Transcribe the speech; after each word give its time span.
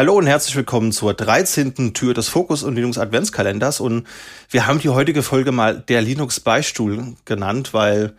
Hallo 0.00 0.14
und 0.14 0.26
herzlich 0.26 0.56
willkommen 0.56 0.92
zur 0.92 1.12
13. 1.12 1.92
Tür 1.92 2.14
des 2.14 2.30
Fokus 2.30 2.62
und 2.62 2.74
Linux 2.74 2.96
Adventskalenders. 2.96 3.80
Und 3.80 4.06
wir 4.48 4.66
haben 4.66 4.78
die 4.78 4.88
heutige 4.88 5.22
Folge 5.22 5.52
mal 5.52 5.78
der 5.78 6.00
Linux 6.00 6.40
Beistuhl 6.40 7.16
genannt, 7.26 7.74
weil, 7.74 8.14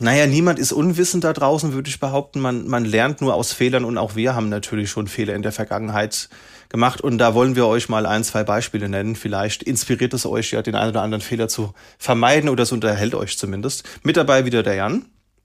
naja, 0.00 0.26
niemand 0.26 0.58
ist 0.58 0.72
unwissend 0.72 1.22
da 1.22 1.32
draußen, 1.32 1.72
würde 1.72 1.88
ich 1.88 2.00
behaupten. 2.00 2.40
Man, 2.40 2.66
man 2.66 2.84
lernt 2.84 3.20
nur 3.20 3.34
aus 3.34 3.52
Fehlern 3.52 3.84
und 3.84 3.96
auch 3.96 4.16
wir 4.16 4.34
haben 4.34 4.48
natürlich 4.48 4.90
schon 4.90 5.06
Fehler 5.06 5.36
in 5.36 5.42
der 5.42 5.52
Vergangenheit 5.52 6.28
gemacht. 6.68 7.00
Und 7.00 7.18
da 7.18 7.32
wollen 7.32 7.54
wir 7.54 7.68
euch 7.68 7.88
mal 7.88 8.06
ein, 8.06 8.24
zwei 8.24 8.42
Beispiele 8.42 8.88
nennen. 8.88 9.14
Vielleicht 9.14 9.62
inspiriert 9.62 10.14
es 10.14 10.26
euch 10.26 10.50
ja, 10.50 10.62
den 10.62 10.74
einen 10.74 10.90
oder 10.90 11.02
anderen 11.02 11.22
Fehler 11.22 11.46
zu 11.46 11.74
vermeiden 11.96 12.48
oder 12.48 12.64
es 12.64 12.72
unterhält 12.72 13.14
euch 13.14 13.38
zumindest. 13.38 13.84
Mit 14.02 14.16
dabei 14.16 14.46
wieder 14.46 14.64
der 14.64 14.74
Jan. 14.74 15.04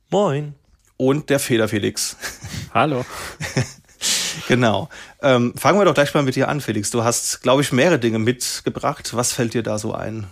Moin. 0.10 0.56
Und 0.98 1.30
der 1.30 1.38
Fehler 1.38 1.68
Felix. 1.68 2.18
Hallo. 2.74 3.06
Genau. 4.48 4.90
Ähm, 5.22 5.54
fangen 5.56 5.80
wir 5.80 5.86
doch 5.86 5.94
gleich 5.94 6.14
mal 6.14 6.24
mit 6.24 6.36
dir 6.36 6.48
an, 6.48 6.62
Felix. 6.62 6.92
Du 6.92 7.04
hast, 7.04 7.42
glaube 7.42 7.62
ich, 7.62 7.72
mehrere 7.72 8.00
Dinge 8.00 8.20
mitgebracht. 8.20 9.16
Was 9.16 9.34
fällt 9.34 9.54
dir 9.54 9.64
da 9.64 9.78
so 9.78 9.94
ein? 9.94 10.28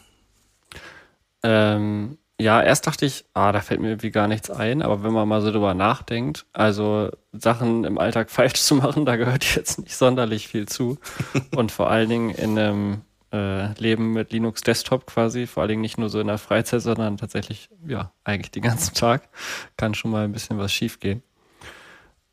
Ähm, 1.43 2.17
ja, 2.39 2.61
erst 2.61 2.85
dachte 2.85 3.05
ich, 3.05 3.25
ah, 3.33 3.51
da 3.51 3.61
fällt 3.61 3.81
mir 3.81 3.89
irgendwie 3.89 4.11
gar 4.11 4.27
nichts 4.27 4.51
ein, 4.51 4.83
aber 4.83 5.03
wenn 5.03 5.11
man 5.11 5.27
mal 5.27 5.41
so 5.41 5.51
drüber 5.51 5.73
nachdenkt, 5.73 6.45
also 6.53 7.09
Sachen 7.31 7.83
im 7.83 7.97
Alltag 7.97 8.29
falsch 8.31 8.61
zu 8.61 8.75
machen, 8.75 9.05
da 9.05 9.15
gehört 9.15 9.55
jetzt 9.55 9.79
nicht 9.79 9.95
sonderlich 9.95 10.47
viel 10.47 10.67
zu. 10.67 10.99
Und 11.55 11.71
vor 11.71 11.89
allen 11.89 12.09
Dingen 12.09 12.29
in 12.29 12.57
einem 12.57 13.01
äh, 13.33 13.73
Leben 13.79 14.13
mit 14.13 14.31
Linux 14.31 14.61
Desktop 14.61 15.07
quasi, 15.07 15.47
vor 15.47 15.61
allen 15.61 15.69
Dingen 15.69 15.81
nicht 15.81 15.97
nur 15.97 16.09
so 16.09 16.19
in 16.19 16.27
der 16.27 16.37
Freizeit, 16.37 16.81
sondern 16.81 17.17
tatsächlich, 17.17 17.69
ja, 17.87 18.11
eigentlich 18.23 18.51
den 18.51 18.63
ganzen 18.63 18.93
Tag, 18.93 19.29
kann 19.75 19.95
schon 19.95 20.11
mal 20.11 20.23
ein 20.23 20.31
bisschen 20.31 20.59
was 20.59 20.71
schiefgehen. 20.71 21.23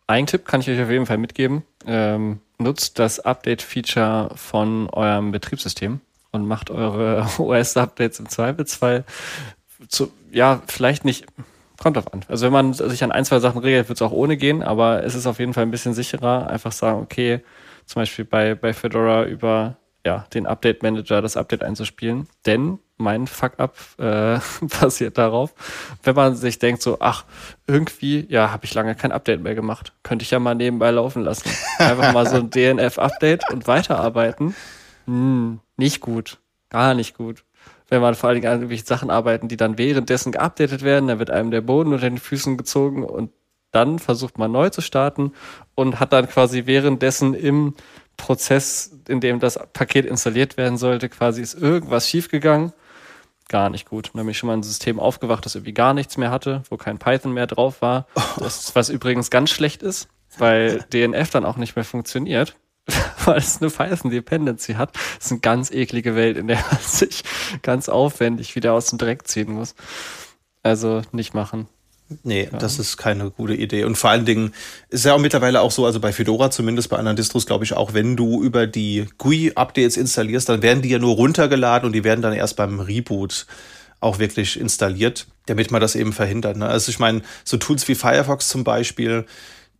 Ein 0.06 0.26
Tipp 0.26 0.46
kann 0.46 0.60
ich 0.60 0.68
euch 0.68 0.80
auf 0.80 0.90
jeden 0.90 1.06
Fall 1.06 1.18
mitgeben. 1.18 1.62
Ähm, 1.86 2.40
nutzt 2.58 2.98
das 2.98 3.20
Update-Feature 3.20 4.30
von 4.36 4.88
eurem 4.90 5.32
Betriebssystem 5.32 6.00
und 6.30 6.46
macht 6.46 6.70
eure 6.70 7.26
OS-Updates 7.38 8.20
im 8.20 8.28
Zweifelsfall 8.28 9.04
zu, 9.88 10.12
ja, 10.30 10.62
vielleicht 10.66 11.04
nicht, 11.04 11.26
kommt 11.78 11.96
drauf 11.96 12.12
an. 12.12 12.24
Also 12.28 12.46
wenn 12.46 12.52
man 12.52 12.72
sich 12.72 13.02
an 13.04 13.12
ein, 13.12 13.24
zwei 13.24 13.40
Sachen 13.40 13.60
regelt, 13.60 13.88
wird 13.88 13.98
es 13.98 14.02
auch 14.02 14.12
ohne 14.12 14.36
gehen, 14.36 14.62
aber 14.62 15.02
es 15.04 15.14
ist 15.14 15.26
auf 15.26 15.38
jeden 15.38 15.54
Fall 15.54 15.64
ein 15.64 15.70
bisschen 15.70 15.94
sicherer. 15.94 16.48
Einfach 16.48 16.72
sagen, 16.72 17.00
okay, 17.02 17.40
zum 17.86 18.00
Beispiel 18.00 18.24
bei, 18.24 18.54
bei 18.54 18.72
Fedora 18.72 19.24
über 19.24 19.76
ja, 20.04 20.26
den 20.34 20.46
Update 20.46 20.82
Manager 20.82 21.22
das 21.22 21.36
Update 21.36 21.62
einzuspielen. 21.62 22.28
Denn 22.46 22.78
mein 22.96 23.26
Fuck-up 23.26 23.76
äh, 23.98 24.38
basiert 24.80 25.18
darauf, 25.18 25.54
wenn 26.02 26.14
man 26.14 26.36
sich 26.36 26.58
denkt 26.58 26.82
so, 26.82 26.98
ach, 27.00 27.24
irgendwie, 27.66 28.26
ja, 28.28 28.52
habe 28.52 28.64
ich 28.64 28.74
lange 28.74 28.94
kein 28.94 29.12
Update 29.12 29.42
mehr 29.42 29.54
gemacht. 29.54 29.92
Könnte 30.02 30.22
ich 30.22 30.30
ja 30.30 30.38
mal 30.38 30.54
nebenbei 30.54 30.90
laufen 30.90 31.22
lassen. 31.22 31.50
Einfach 31.78 32.12
mal 32.12 32.26
so 32.26 32.36
ein 32.36 32.50
DNF-Update 32.50 33.50
und 33.52 33.66
weiterarbeiten. 33.66 34.54
Hm, 35.06 35.60
nicht 35.76 36.00
gut. 36.00 36.38
Gar 36.68 36.94
nicht 36.94 37.16
gut. 37.16 37.44
Wenn 37.88 38.00
man 38.00 38.14
vor 38.14 38.28
allen 38.28 38.36
Dingen 38.36 38.46
an 38.46 38.54
irgendwelchen 38.54 38.86
Sachen 38.86 39.10
arbeiten, 39.10 39.48
die 39.48 39.56
dann 39.56 39.78
währenddessen 39.78 40.32
geupdatet 40.32 40.82
werden, 40.82 41.08
dann 41.08 41.18
wird 41.18 41.30
einem 41.30 41.50
der 41.50 41.60
Boden 41.60 41.92
unter 41.92 42.08
den 42.08 42.18
Füßen 42.18 42.56
gezogen 42.56 43.04
und 43.04 43.30
dann 43.74 43.98
versucht 43.98 44.38
man 44.38 44.52
neu 44.52 44.70
zu 44.70 44.80
starten 44.80 45.32
und 45.74 46.00
hat 46.00 46.12
dann 46.12 46.28
quasi 46.28 46.66
währenddessen 46.66 47.34
im 47.34 47.74
Prozess, 48.16 48.92
in 49.08 49.20
dem 49.20 49.40
das 49.40 49.58
Paket 49.72 50.06
installiert 50.06 50.56
werden 50.56 50.78
sollte, 50.78 51.08
quasi 51.08 51.42
ist 51.42 51.54
irgendwas 51.54 52.08
schiefgegangen 52.08 52.72
gar 53.48 53.70
nicht 53.70 53.88
gut. 53.88 54.10
Dann 54.14 54.22
bin 54.22 54.30
ich 54.30 54.38
schon 54.38 54.46
mal 54.48 54.54
ein 54.54 54.62
System 54.62 54.98
aufgewacht, 54.98 55.44
das 55.44 55.54
irgendwie 55.54 55.74
gar 55.74 55.94
nichts 55.94 56.16
mehr 56.16 56.30
hatte, 56.30 56.62
wo 56.70 56.76
kein 56.76 56.98
Python 56.98 57.32
mehr 57.32 57.46
drauf 57.46 57.82
war. 57.82 58.06
Das, 58.38 58.74
was 58.74 58.88
übrigens 58.88 59.30
ganz 59.30 59.50
schlecht 59.50 59.82
ist, 59.82 60.08
weil 60.38 60.84
DNF 60.92 61.30
dann 61.30 61.44
auch 61.44 61.56
nicht 61.56 61.76
mehr 61.76 61.84
funktioniert, 61.84 62.56
weil 63.24 63.38
es 63.38 63.62
eine 63.62 63.70
Python-Dependency 63.70 64.74
hat. 64.74 64.94
Das 64.94 65.26
ist 65.26 65.32
eine 65.32 65.40
ganz 65.40 65.70
eklige 65.70 66.16
Welt, 66.16 66.36
in 66.36 66.48
der 66.48 66.56
man 66.56 66.80
sich 66.82 67.22
ganz 67.62 67.88
aufwendig 67.88 68.56
wieder 68.56 68.72
aus 68.72 68.86
dem 68.86 68.98
Dreck 68.98 69.28
ziehen 69.28 69.52
muss. 69.52 69.74
Also 70.62 71.02
nicht 71.12 71.32
machen. 71.34 71.68
Nee, 72.22 72.48
ja. 72.52 72.58
das 72.58 72.78
ist 72.78 72.96
keine 72.96 73.30
gute 73.30 73.54
Idee. 73.54 73.84
Und 73.84 73.96
vor 73.96 74.10
allen 74.10 74.26
Dingen 74.26 74.52
ist 74.90 75.04
ja 75.04 75.14
auch 75.14 75.18
mittlerweile 75.18 75.62
auch 75.62 75.70
so, 75.70 75.86
also 75.86 76.00
bei 76.00 76.12
Fedora 76.12 76.50
zumindest, 76.50 76.90
bei 76.90 76.98
anderen 76.98 77.16
Distros 77.16 77.46
glaube 77.46 77.64
ich 77.64 77.72
auch, 77.72 77.94
wenn 77.94 78.16
du 78.16 78.42
über 78.42 78.66
die 78.66 79.06
GUI-Updates 79.18 79.96
installierst, 79.96 80.48
dann 80.48 80.62
werden 80.62 80.82
die 80.82 80.90
ja 80.90 80.98
nur 80.98 81.14
runtergeladen 81.14 81.86
und 81.86 81.92
die 81.92 82.04
werden 82.04 82.20
dann 82.20 82.34
erst 82.34 82.56
beim 82.56 82.80
Reboot 82.80 83.46
auch 84.00 84.18
wirklich 84.18 84.60
installiert, 84.60 85.26
damit 85.46 85.70
man 85.70 85.80
das 85.80 85.94
eben 85.94 86.12
verhindert. 86.12 86.58
Ne? 86.58 86.66
Also 86.66 86.90
ich 86.90 86.98
meine, 86.98 87.22
so 87.42 87.56
Tools 87.56 87.88
wie 87.88 87.94
Firefox 87.94 88.48
zum 88.48 88.64
Beispiel, 88.64 89.24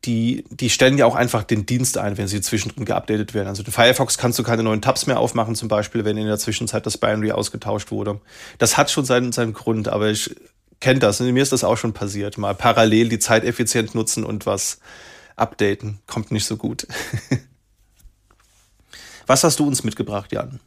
die, 0.04 0.44
die 0.50 0.70
stellen 0.70 0.98
ja 0.98 1.06
auch 1.06 1.14
einfach 1.14 1.44
den 1.44 1.66
Dienst 1.66 1.98
ein, 1.98 2.16
wenn 2.18 2.28
sie 2.28 2.40
zwischendrin 2.40 2.84
geupdatet 2.84 3.34
werden. 3.34 3.48
Also 3.48 3.62
in 3.62 3.72
Firefox 3.72 4.18
kannst 4.18 4.38
du 4.38 4.42
keine 4.42 4.62
neuen 4.62 4.82
Tabs 4.82 5.06
mehr 5.06 5.18
aufmachen, 5.18 5.54
zum 5.54 5.68
Beispiel, 5.68 6.04
wenn 6.04 6.16
in 6.16 6.26
der 6.26 6.38
Zwischenzeit 6.38 6.86
das 6.86 6.98
Binary 6.98 7.32
ausgetauscht 7.32 7.90
wurde. 7.90 8.20
Das 8.58 8.76
hat 8.76 8.90
schon 8.90 9.04
seinen, 9.04 9.32
seinen 9.32 9.52
Grund, 9.52 9.88
aber 9.88 10.10
ich 10.10 10.34
kennt 10.84 11.02
das. 11.02 11.18
Mir 11.18 11.42
ist 11.42 11.52
das 11.52 11.64
auch 11.64 11.78
schon 11.78 11.94
passiert. 11.94 12.36
Mal 12.36 12.54
parallel 12.54 13.08
die 13.08 13.18
Zeit 13.18 13.42
effizient 13.42 13.94
nutzen 13.94 14.22
und 14.22 14.44
was 14.44 14.80
updaten. 15.34 16.00
Kommt 16.06 16.30
nicht 16.30 16.44
so 16.44 16.58
gut. 16.58 16.86
was 19.26 19.44
hast 19.44 19.58
du 19.60 19.66
uns 19.66 19.82
mitgebracht, 19.82 20.30
Jan? 20.30 20.60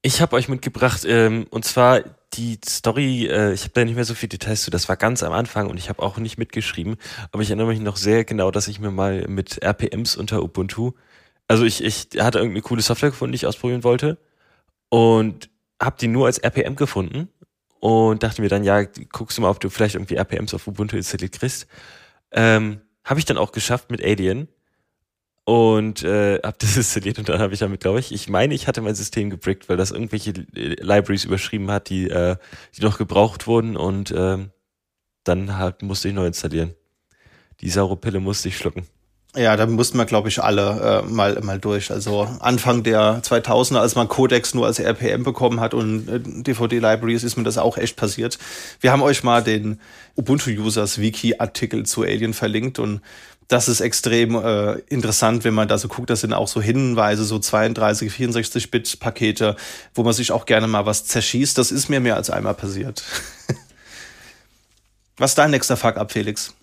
Ich 0.00 0.22
habe 0.22 0.34
euch 0.34 0.48
mitgebracht, 0.48 1.04
ähm, 1.04 1.46
und 1.50 1.66
zwar 1.66 2.00
die 2.32 2.58
Story, 2.66 3.26
äh, 3.26 3.52
ich 3.52 3.64
habe 3.64 3.72
da 3.74 3.84
nicht 3.84 3.96
mehr 3.96 4.06
so 4.06 4.14
viele 4.14 4.30
Details 4.30 4.62
zu, 4.62 4.70
das 4.70 4.88
war 4.88 4.96
ganz 4.96 5.22
am 5.22 5.32
Anfang 5.32 5.68
und 5.68 5.76
ich 5.76 5.90
habe 5.90 6.02
auch 6.02 6.16
nicht 6.16 6.38
mitgeschrieben, 6.38 6.96
aber 7.32 7.42
ich 7.42 7.50
erinnere 7.50 7.66
mich 7.66 7.80
noch 7.80 7.96
sehr 7.96 8.24
genau, 8.24 8.50
dass 8.50 8.68
ich 8.68 8.80
mir 8.80 8.92
mal 8.92 9.26
mit 9.28 9.62
RPMs 9.62 10.16
unter 10.16 10.42
Ubuntu, 10.42 10.92
also 11.48 11.64
ich, 11.64 11.82
ich 11.82 12.08
hatte 12.18 12.38
irgendeine 12.38 12.62
coole 12.62 12.80
Software 12.80 13.10
gefunden, 13.10 13.32
die 13.32 13.36
ich 13.36 13.46
ausprobieren 13.46 13.82
wollte 13.82 14.18
und 14.88 15.50
habe 15.82 15.96
die 16.00 16.08
nur 16.08 16.26
als 16.26 16.38
RPM 16.38 16.76
gefunden 16.76 17.28
und 17.80 18.22
dachte 18.22 18.42
mir 18.42 18.48
dann, 18.48 18.64
ja, 18.64 18.82
guckst 19.12 19.38
du 19.38 19.42
mal, 19.42 19.50
ob 19.50 19.60
du 19.60 19.70
vielleicht 19.70 19.94
irgendwie 19.94 20.16
RPMs 20.16 20.54
auf 20.54 20.66
Ubuntu 20.66 20.96
installiert 20.96 21.32
kriegst. 21.32 21.66
Ähm, 22.32 22.80
habe 23.04 23.20
ich 23.20 23.26
dann 23.26 23.38
auch 23.38 23.52
geschafft 23.52 23.90
mit 23.90 24.02
Alien 24.02 24.48
und 25.44 26.02
äh, 26.02 26.40
habe 26.42 26.56
das 26.58 26.76
installiert 26.76 27.18
und 27.18 27.28
dann 27.28 27.40
habe 27.40 27.54
ich 27.54 27.60
damit, 27.60 27.80
glaube 27.80 28.00
ich, 28.00 28.12
ich 28.12 28.28
meine, 28.28 28.54
ich 28.54 28.66
hatte 28.66 28.82
mein 28.82 28.94
System 28.94 29.30
gebrickt, 29.30 29.68
weil 29.68 29.76
das 29.76 29.90
irgendwelche 29.90 30.30
äh, 30.54 30.76
Libraries 30.82 31.24
überschrieben 31.24 31.70
hat, 31.70 31.88
die, 31.88 32.10
äh, 32.10 32.36
die 32.76 32.82
noch 32.82 32.98
gebraucht 32.98 33.46
wurden 33.46 33.76
und 33.76 34.10
äh, 34.10 34.38
dann 35.24 35.56
halt 35.56 35.82
musste 35.82 36.08
ich 36.08 36.14
neu 36.14 36.26
installieren. 36.26 36.74
Die 37.60 37.70
saure 37.70 37.96
Pille 37.96 38.20
musste 38.20 38.48
ich 38.48 38.56
schlucken. 38.56 38.86
Ja, 39.36 39.56
da 39.56 39.66
mussten 39.66 39.98
wir, 39.98 40.06
glaube 40.06 40.28
ich, 40.30 40.42
alle 40.42 41.02
äh, 41.04 41.06
mal, 41.06 41.38
mal 41.42 41.58
durch. 41.58 41.90
Also 41.90 42.26
Anfang 42.40 42.82
der 42.82 43.22
2000er, 43.22 43.78
als 43.78 43.94
man 43.94 44.08
Codex 44.08 44.54
nur 44.54 44.66
als 44.66 44.78
RPM 44.78 45.22
bekommen 45.22 45.60
hat 45.60 45.74
und 45.74 46.08
äh, 46.08 46.20
DVD-Libraries, 46.20 47.24
ist 47.24 47.36
mir 47.36 47.44
das 47.44 47.58
auch 47.58 47.76
echt 47.76 47.96
passiert. 47.96 48.38
Wir 48.80 48.90
haben 48.90 49.02
euch 49.02 49.22
mal 49.22 49.42
den 49.42 49.80
Ubuntu-Users-Wiki-Artikel 50.16 51.84
zu 51.84 52.02
Alien 52.02 52.32
verlinkt 52.32 52.78
und 52.78 53.02
das 53.48 53.68
ist 53.68 53.80
extrem 53.80 54.34
äh, 54.34 54.78
interessant, 54.88 55.44
wenn 55.44 55.54
man 55.54 55.68
da 55.68 55.76
so 55.76 55.88
guckt. 55.88 56.08
Das 56.08 56.22
sind 56.22 56.32
auch 56.32 56.48
so 56.48 56.62
Hinweise, 56.62 57.24
so 57.24 57.38
32, 57.38 58.10
64-Bit-Pakete, 58.10 59.56
wo 59.94 60.02
man 60.04 60.14
sich 60.14 60.32
auch 60.32 60.46
gerne 60.46 60.68
mal 60.68 60.86
was 60.86 61.04
zerschießt. 61.04 61.56
Das 61.58 61.70
ist 61.70 61.90
mir 61.90 62.00
mehr 62.00 62.16
als 62.16 62.30
einmal 62.30 62.54
passiert. 62.54 63.02
was 65.18 65.32
ist 65.32 65.38
dein 65.38 65.50
nächster 65.50 65.76
Fuck-up, 65.76 66.12
Felix? 66.12 66.54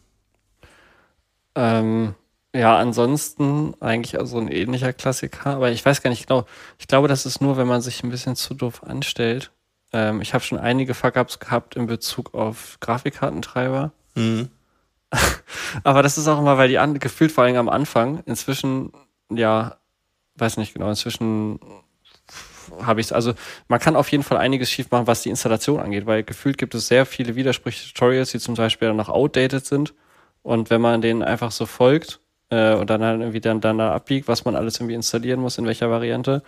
Ähm 1.55 2.15
ja, 2.55 2.77
ansonsten 2.77 3.73
eigentlich 3.81 4.17
also 4.17 4.38
ein 4.38 4.47
ähnlicher 4.47 4.93
Klassiker, 4.93 5.47
aber 5.47 5.71
ich 5.71 5.85
weiß 5.85 6.01
gar 6.01 6.09
nicht 6.09 6.27
genau. 6.27 6.45
Ich 6.79 6.88
glaube, 6.88 7.09
das 7.09 7.25
ist 7.25 7.41
nur, 7.41 7.57
wenn 7.57 7.67
man 7.67 7.81
sich 7.81 8.01
ein 8.03 8.09
bisschen 8.09 8.38
zu 8.38 8.53
doof 8.53 8.83
anstellt. 8.83 9.51
Ähm, 9.91 10.21
ich 10.21 10.33
habe 10.33 10.43
schon 10.43 10.57
einige 10.57 10.94
Fuck-Ups 10.94 11.39
gehabt 11.39 11.75
in 11.75 11.85
Bezug 11.85 12.33
auf 12.33 12.77
Grafikkartentreiber. 12.79 13.91
Mhm. 14.15 14.50
aber 15.83 16.01
das 16.01 16.18
ist 16.18 16.27
auch 16.30 16.39
immer, 16.39 16.57
weil 16.57 16.69
die 16.69 16.80
an, 16.80 16.97
gefühlt 16.97 17.33
vor 17.33 17.44
allem 17.44 17.57
am 17.57 17.69
Anfang, 17.69 18.24
inzwischen, 18.25 18.94
ja, 19.30 19.77
weiß 20.35 20.56
nicht 20.57 20.74
genau, 20.74 20.89
inzwischen 20.89 21.59
habe 22.81 23.01
ich 23.01 23.07
es. 23.07 23.12
Also 23.12 23.33
man 23.68 23.81
kann 23.81 23.97
auf 23.97 24.09
jeden 24.12 24.24
Fall 24.24 24.38
einiges 24.38 24.71
schief 24.71 24.91
machen, 24.91 25.07
was 25.07 25.24
die 25.24 25.30
Installation 25.30 25.81
angeht, 25.81 26.06
weil 26.06 26.24
gefühlt 26.24 26.57
gibt 26.57 26.74
es 26.74 26.88
sehr 26.88 27.06
viele 27.06 27.35
widersprüchliche 27.35 27.94
Tutorials, 27.94 28.31
die 28.31 28.39
zum 28.39 28.56
Beispiel 28.56 28.88
dann 28.88 28.97
noch 28.97 29.09
outdated 29.09 29.65
sind. 29.65 29.94
Und 30.41 30.69
wenn 30.69 30.80
man 30.80 31.01
denen 31.01 31.21
einfach 31.21 31.51
so 31.51 31.65
folgt, 31.65 32.21
äh, 32.50 32.74
und 32.75 32.89
dann 32.89 33.03
halt 33.03 33.19
irgendwie 33.19 33.42
dann, 33.42 33.62
dann 33.62 33.77
da 33.77 33.94
abbiegt, 33.94 34.27
was 34.27 34.45
man 34.45 34.56
alles 34.56 34.80
irgendwie 34.80 34.95
installieren 34.95 35.39
muss, 35.39 35.57
in 35.57 35.65
welcher 35.65 35.89
Variante. 35.89 36.44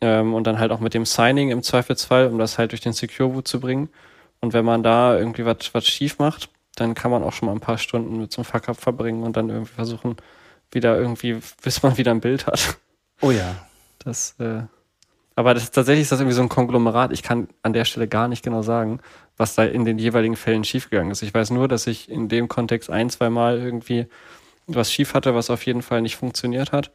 Ähm, 0.00 0.34
und 0.34 0.46
dann 0.46 0.58
halt 0.58 0.72
auch 0.72 0.80
mit 0.80 0.94
dem 0.94 1.04
Signing 1.04 1.50
im 1.50 1.62
Zweifelsfall, 1.62 2.26
um 2.26 2.38
das 2.38 2.58
halt 2.58 2.72
durch 2.72 2.80
den 2.80 2.92
Secure 2.92 3.28
Boot 3.30 3.48
zu 3.48 3.60
bringen. 3.60 3.90
Und 4.40 4.52
wenn 4.52 4.64
man 4.64 4.82
da 4.82 5.16
irgendwie 5.16 5.44
was, 5.44 5.72
was 5.72 5.86
schief 5.86 6.18
macht, 6.18 6.48
dann 6.76 6.94
kann 6.94 7.10
man 7.10 7.22
auch 7.22 7.32
schon 7.32 7.46
mal 7.46 7.52
ein 7.52 7.60
paar 7.60 7.78
Stunden 7.78 8.18
mit 8.20 8.32
so 8.32 8.40
einem 8.40 8.46
Fuck-Up 8.46 8.76
verbringen 8.80 9.22
und 9.22 9.36
dann 9.36 9.50
irgendwie 9.50 9.72
versuchen, 9.74 10.16
wieder 10.72 10.98
irgendwie, 10.98 11.40
bis 11.62 11.82
man 11.82 11.98
wieder 11.98 12.12
ein 12.12 12.20
Bild 12.20 12.46
hat. 12.46 12.78
Oh 13.20 13.30
ja. 13.30 13.54
Das, 13.98 14.34
äh, 14.38 14.62
aber 15.36 15.54
das, 15.54 15.70
tatsächlich 15.70 16.02
ist 16.02 16.12
das 16.12 16.20
irgendwie 16.20 16.36
so 16.36 16.42
ein 16.42 16.48
Konglomerat. 16.48 17.12
Ich 17.12 17.22
kann 17.22 17.48
an 17.62 17.72
der 17.72 17.84
Stelle 17.84 18.08
gar 18.08 18.28
nicht 18.28 18.42
genau 18.42 18.62
sagen, 18.62 19.00
was 19.36 19.54
da 19.54 19.64
in 19.64 19.84
den 19.84 19.98
jeweiligen 19.98 20.36
Fällen 20.36 20.64
schiefgegangen 20.64 21.12
ist. 21.12 21.22
Ich 21.22 21.34
weiß 21.34 21.50
nur, 21.50 21.68
dass 21.68 21.86
ich 21.86 22.10
in 22.10 22.28
dem 22.28 22.48
Kontext 22.48 22.90
ein, 22.90 23.10
zwei 23.10 23.30
Mal 23.30 23.58
irgendwie 23.58 24.06
was 24.74 24.92
schief 24.92 25.14
hatte, 25.14 25.34
was 25.34 25.50
auf 25.50 25.64
jeden 25.66 25.82
Fall 25.82 26.02
nicht 26.02 26.16
funktioniert 26.16 26.72
hat. 26.72 26.90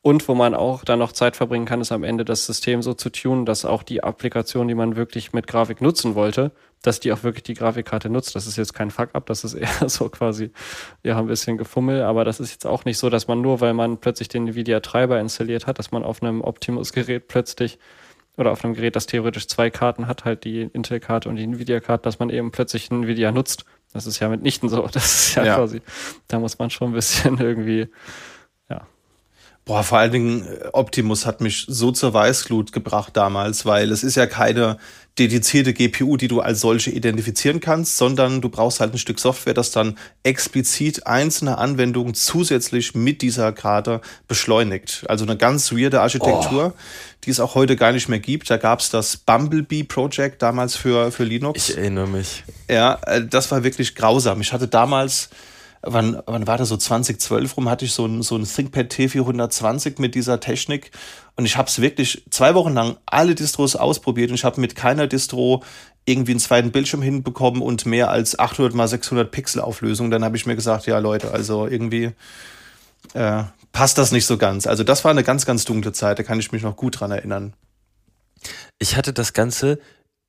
Und 0.00 0.28
wo 0.28 0.34
man 0.34 0.54
auch 0.54 0.84
dann 0.84 1.00
noch 1.00 1.12
Zeit 1.12 1.34
verbringen 1.34 1.66
kann, 1.66 1.80
ist 1.80 1.90
am 1.90 2.04
Ende 2.04 2.24
das 2.24 2.46
System 2.46 2.82
so 2.82 2.94
zu 2.94 3.10
tunen, 3.10 3.44
dass 3.44 3.64
auch 3.64 3.82
die 3.82 4.04
Applikation, 4.04 4.68
die 4.68 4.74
man 4.74 4.94
wirklich 4.94 5.32
mit 5.32 5.48
Grafik 5.48 5.80
nutzen 5.80 6.14
wollte, 6.14 6.52
dass 6.82 7.00
die 7.00 7.12
auch 7.12 7.24
wirklich 7.24 7.42
die 7.42 7.54
Grafikkarte 7.54 8.08
nutzt. 8.08 8.36
Das 8.36 8.46
ist 8.46 8.56
jetzt 8.56 8.74
kein 8.74 8.90
Fuck-up, 8.90 9.26
das 9.26 9.42
ist 9.42 9.54
eher 9.54 9.88
so 9.88 10.08
quasi, 10.08 10.52
ja, 11.02 11.18
ein 11.18 11.26
bisschen 11.26 11.58
Gefummel, 11.58 12.02
aber 12.02 12.24
das 12.24 12.38
ist 12.38 12.52
jetzt 12.52 12.66
auch 12.66 12.84
nicht 12.84 12.98
so, 12.98 13.10
dass 13.10 13.26
man 13.26 13.40
nur, 13.40 13.60
weil 13.60 13.74
man 13.74 13.98
plötzlich 13.98 14.28
den 14.28 14.46
Nvidia-Treiber 14.46 15.18
installiert 15.18 15.66
hat, 15.66 15.78
dass 15.78 15.90
man 15.90 16.04
auf 16.04 16.22
einem 16.22 16.42
Optimus-Gerät 16.42 17.26
plötzlich 17.26 17.78
oder 18.36 18.52
auf 18.52 18.64
einem 18.64 18.74
Gerät, 18.74 18.94
das 18.94 19.06
theoretisch 19.06 19.48
zwei 19.48 19.68
Karten 19.68 20.06
hat, 20.06 20.24
halt 20.24 20.44
die 20.44 20.62
Intel-Karte 20.62 21.28
und 21.28 21.36
die 21.36 21.42
Nvidia-Karte, 21.42 22.04
dass 22.04 22.20
man 22.20 22.30
eben 22.30 22.52
plötzlich 22.52 22.88
Nvidia 22.90 23.32
nutzt. 23.32 23.64
Das 23.92 24.06
ist 24.06 24.18
ja 24.20 24.28
mitnichten 24.28 24.68
so. 24.68 24.86
Das 24.86 25.04
ist 25.04 25.34
ja, 25.36 25.44
ja. 25.44 25.56
quasi, 25.56 25.80
da 26.28 26.38
muss 26.38 26.58
man 26.58 26.70
schon 26.70 26.90
ein 26.90 26.94
bisschen 26.94 27.38
irgendwie 27.40 27.88
Boah, 29.68 29.84
vor 29.84 29.98
allen 29.98 30.12
Dingen 30.12 30.46
äh, 30.46 30.68
Optimus 30.72 31.26
hat 31.26 31.42
mich 31.42 31.66
so 31.68 31.92
zur 31.92 32.14
Weißglut 32.14 32.72
gebracht 32.72 33.14
damals, 33.14 33.66
weil 33.66 33.92
es 33.92 34.02
ist 34.02 34.16
ja 34.16 34.26
keine 34.26 34.78
dedizierte 35.18 35.74
GPU, 35.74 36.16
die 36.16 36.28
du 36.28 36.40
als 36.40 36.60
solche 36.60 36.90
identifizieren 36.90 37.60
kannst, 37.60 37.98
sondern 37.98 38.40
du 38.40 38.48
brauchst 38.48 38.80
halt 38.80 38.94
ein 38.94 38.98
Stück 38.98 39.18
Software, 39.18 39.52
das 39.52 39.70
dann 39.70 39.98
explizit 40.22 41.06
einzelne 41.06 41.58
Anwendungen 41.58 42.14
zusätzlich 42.14 42.94
mit 42.94 43.20
dieser 43.20 43.52
Karte 43.52 44.00
beschleunigt. 44.26 45.04
Also 45.06 45.26
eine 45.26 45.36
ganz 45.36 45.70
weirde 45.70 46.00
Architektur, 46.00 46.72
oh. 46.74 46.80
die 47.24 47.30
es 47.30 47.38
auch 47.38 47.54
heute 47.54 47.76
gar 47.76 47.92
nicht 47.92 48.08
mehr 48.08 48.20
gibt. 48.20 48.48
Da 48.48 48.56
gab 48.56 48.80
es 48.80 48.88
das 48.88 49.18
Bumblebee 49.18 49.84
Project 49.84 50.40
damals 50.40 50.76
für, 50.76 51.12
für 51.12 51.24
Linux. 51.24 51.68
Ich 51.68 51.76
erinnere 51.76 52.08
mich. 52.08 52.42
Ja, 52.70 52.98
äh, 53.04 53.22
das 53.22 53.50
war 53.50 53.64
wirklich 53.64 53.94
grausam. 53.94 54.40
Ich 54.40 54.54
hatte 54.54 54.66
damals 54.66 55.28
wann, 55.82 56.22
wann 56.26 56.46
war 56.46 56.58
das 56.58 56.68
so 56.68 56.76
2012 56.76 57.56
rum, 57.56 57.68
hatte 57.68 57.84
ich 57.84 57.92
so 57.92 58.06
ein, 58.06 58.22
so 58.22 58.36
ein 58.36 58.44
ThinkPad 58.44 58.92
T420 58.92 60.00
mit 60.00 60.14
dieser 60.14 60.40
Technik 60.40 60.90
und 61.36 61.44
ich 61.44 61.56
habe 61.56 61.68
es 61.68 61.80
wirklich 61.80 62.24
zwei 62.30 62.54
Wochen 62.54 62.74
lang 62.74 62.96
alle 63.06 63.34
Distros 63.34 63.76
ausprobiert 63.76 64.30
und 64.30 64.34
ich 64.34 64.44
habe 64.44 64.60
mit 64.60 64.74
keiner 64.74 65.06
Distro 65.06 65.62
irgendwie 66.04 66.32
einen 66.32 66.40
zweiten 66.40 66.72
Bildschirm 66.72 67.02
hinbekommen 67.02 67.62
und 67.62 67.86
mehr 67.86 68.10
als 68.10 68.38
800 68.38 68.74
mal 68.74 68.88
600 68.88 69.30
Pixel 69.30 69.60
Auflösung. 69.60 70.10
Dann 70.10 70.24
habe 70.24 70.36
ich 70.36 70.46
mir 70.46 70.56
gesagt, 70.56 70.86
ja 70.86 70.98
Leute, 70.98 71.30
also 71.32 71.66
irgendwie 71.66 72.12
äh, 73.12 73.42
passt 73.72 73.98
das 73.98 74.10
nicht 74.10 74.26
so 74.26 74.38
ganz. 74.38 74.66
Also 74.66 74.84
das 74.84 75.04
war 75.04 75.10
eine 75.10 75.22
ganz, 75.22 75.44
ganz 75.44 75.64
dunkle 75.64 75.92
Zeit, 75.92 76.18
da 76.18 76.22
kann 76.22 76.40
ich 76.40 76.50
mich 76.50 76.62
noch 76.62 76.76
gut 76.76 77.00
dran 77.00 77.10
erinnern. 77.10 77.52
Ich 78.78 78.96
hatte 78.96 79.12
das 79.12 79.32
Ganze 79.32 79.78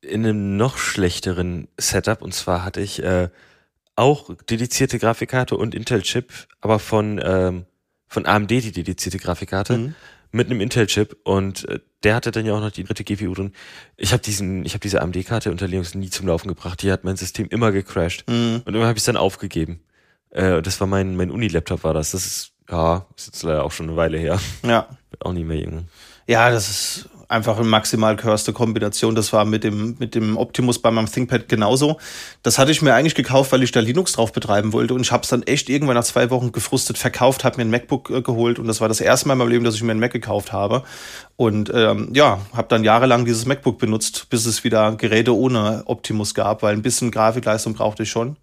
in 0.02 0.24
einem 0.24 0.56
noch 0.56 0.78
schlechteren 0.78 1.68
Setup 1.78 2.22
und 2.22 2.34
zwar 2.34 2.64
hatte 2.64 2.80
ich 2.80 3.02
äh, 3.02 3.28
auch 4.00 4.34
dedizierte 4.48 4.98
Grafikkarte 4.98 5.56
und 5.56 5.74
Intel-Chip, 5.74 6.32
aber 6.60 6.78
von, 6.78 7.20
ähm, 7.22 7.66
von 8.08 8.26
AMD 8.26 8.50
die 8.50 8.72
dedizierte 8.72 9.18
Grafikkarte 9.18 9.76
mhm. 9.76 9.94
mit 10.32 10.50
einem 10.50 10.60
Intel-Chip 10.60 11.18
und 11.24 11.68
äh, 11.68 11.80
der 12.02 12.14
hatte 12.14 12.30
dann 12.30 12.46
ja 12.46 12.54
auch 12.54 12.60
noch 12.60 12.70
die 12.70 12.84
dritte 12.84 13.04
GPU 13.04 13.34
drin. 13.34 13.52
Ich 13.96 14.12
habe 14.12 14.22
diesen, 14.22 14.64
ich 14.64 14.72
habe 14.72 14.80
diese 14.80 15.02
AMD-Karte 15.02 15.50
unter 15.50 15.68
Linux 15.68 15.94
nie 15.94 16.10
zum 16.10 16.26
Laufen 16.26 16.48
gebracht. 16.48 16.82
Die 16.82 16.90
hat 16.90 17.04
mein 17.04 17.16
System 17.16 17.46
immer 17.50 17.72
gecrashed 17.72 18.28
mhm. 18.28 18.62
und 18.64 18.74
immer 18.74 18.86
habe 18.86 18.96
ich 18.96 19.02
es 19.02 19.04
dann 19.04 19.18
aufgegeben. 19.18 19.80
Äh, 20.30 20.62
das 20.62 20.80
war 20.80 20.86
mein 20.86 21.16
mein 21.16 21.30
Uni-Laptop 21.30 21.84
war 21.84 21.94
das. 21.94 22.12
Das 22.12 22.24
ist 22.24 22.52
ja 22.70 23.06
ist 23.16 23.26
jetzt 23.26 23.42
leider 23.42 23.64
auch 23.64 23.72
schon 23.72 23.88
eine 23.88 23.96
Weile 23.96 24.18
her. 24.18 24.40
Ja, 24.64 24.88
auch 25.20 25.32
nie 25.32 25.44
mehr 25.44 25.58
jung. 25.58 25.88
Ja, 26.26 26.50
das 26.50 26.70
ist 26.70 27.10
einfach 27.30 27.56
eine 27.56 27.66
maximal 27.66 28.16
cursed 28.16 28.52
Kombination. 28.54 29.14
Das 29.14 29.32
war 29.32 29.44
mit 29.44 29.64
dem, 29.64 29.96
mit 29.98 30.14
dem 30.14 30.36
Optimus 30.36 30.80
bei 30.80 30.90
meinem 30.90 31.10
ThinkPad 31.10 31.48
genauso. 31.48 31.98
Das 32.42 32.58
hatte 32.58 32.72
ich 32.72 32.82
mir 32.82 32.94
eigentlich 32.94 33.14
gekauft, 33.14 33.52
weil 33.52 33.62
ich 33.62 33.72
da 33.72 33.80
Linux 33.80 34.12
drauf 34.12 34.32
betreiben 34.32 34.72
wollte. 34.72 34.94
Und 34.94 35.02
ich 35.02 35.12
habe 35.12 35.22
es 35.22 35.28
dann 35.28 35.42
echt 35.44 35.68
irgendwann 35.68 35.94
nach 35.94 36.04
zwei 36.04 36.30
Wochen 36.30 36.52
gefrustet 36.52 36.98
verkauft, 36.98 37.44
habe 37.44 37.58
mir 37.58 37.62
ein 37.62 37.70
MacBook 37.70 38.10
äh, 38.10 38.22
geholt. 38.22 38.58
Und 38.58 38.66
das 38.66 38.80
war 38.80 38.88
das 38.88 39.00
erste 39.00 39.28
Mal 39.28 39.34
in 39.34 39.38
meinem 39.38 39.48
Leben, 39.48 39.64
dass 39.64 39.76
ich 39.76 39.82
mir 39.82 39.92
ein 39.92 40.00
Mac 40.00 40.12
gekauft 40.12 40.52
habe. 40.52 40.82
Und 41.36 41.70
ähm, 41.74 42.10
ja, 42.12 42.40
habe 42.52 42.68
dann 42.68 42.84
jahrelang 42.84 43.24
dieses 43.24 43.46
MacBook 43.46 43.78
benutzt, 43.78 44.26
bis 44.28 44.44
es 44.46 44.64
wieder 44.64 44.96
Geräte 44.96 45.34
ohne 45.34 45.84
Optimus 45.86 46.34
gab, 46.34 46.62
weil 46.62 46.74
ein 46.74 46.82
bisschen 46.82 47.10
Grafikleistung 47.10 47.74
brauchte 47.74 48.02
ich 48.02 48.10
schon. 48.10 48.36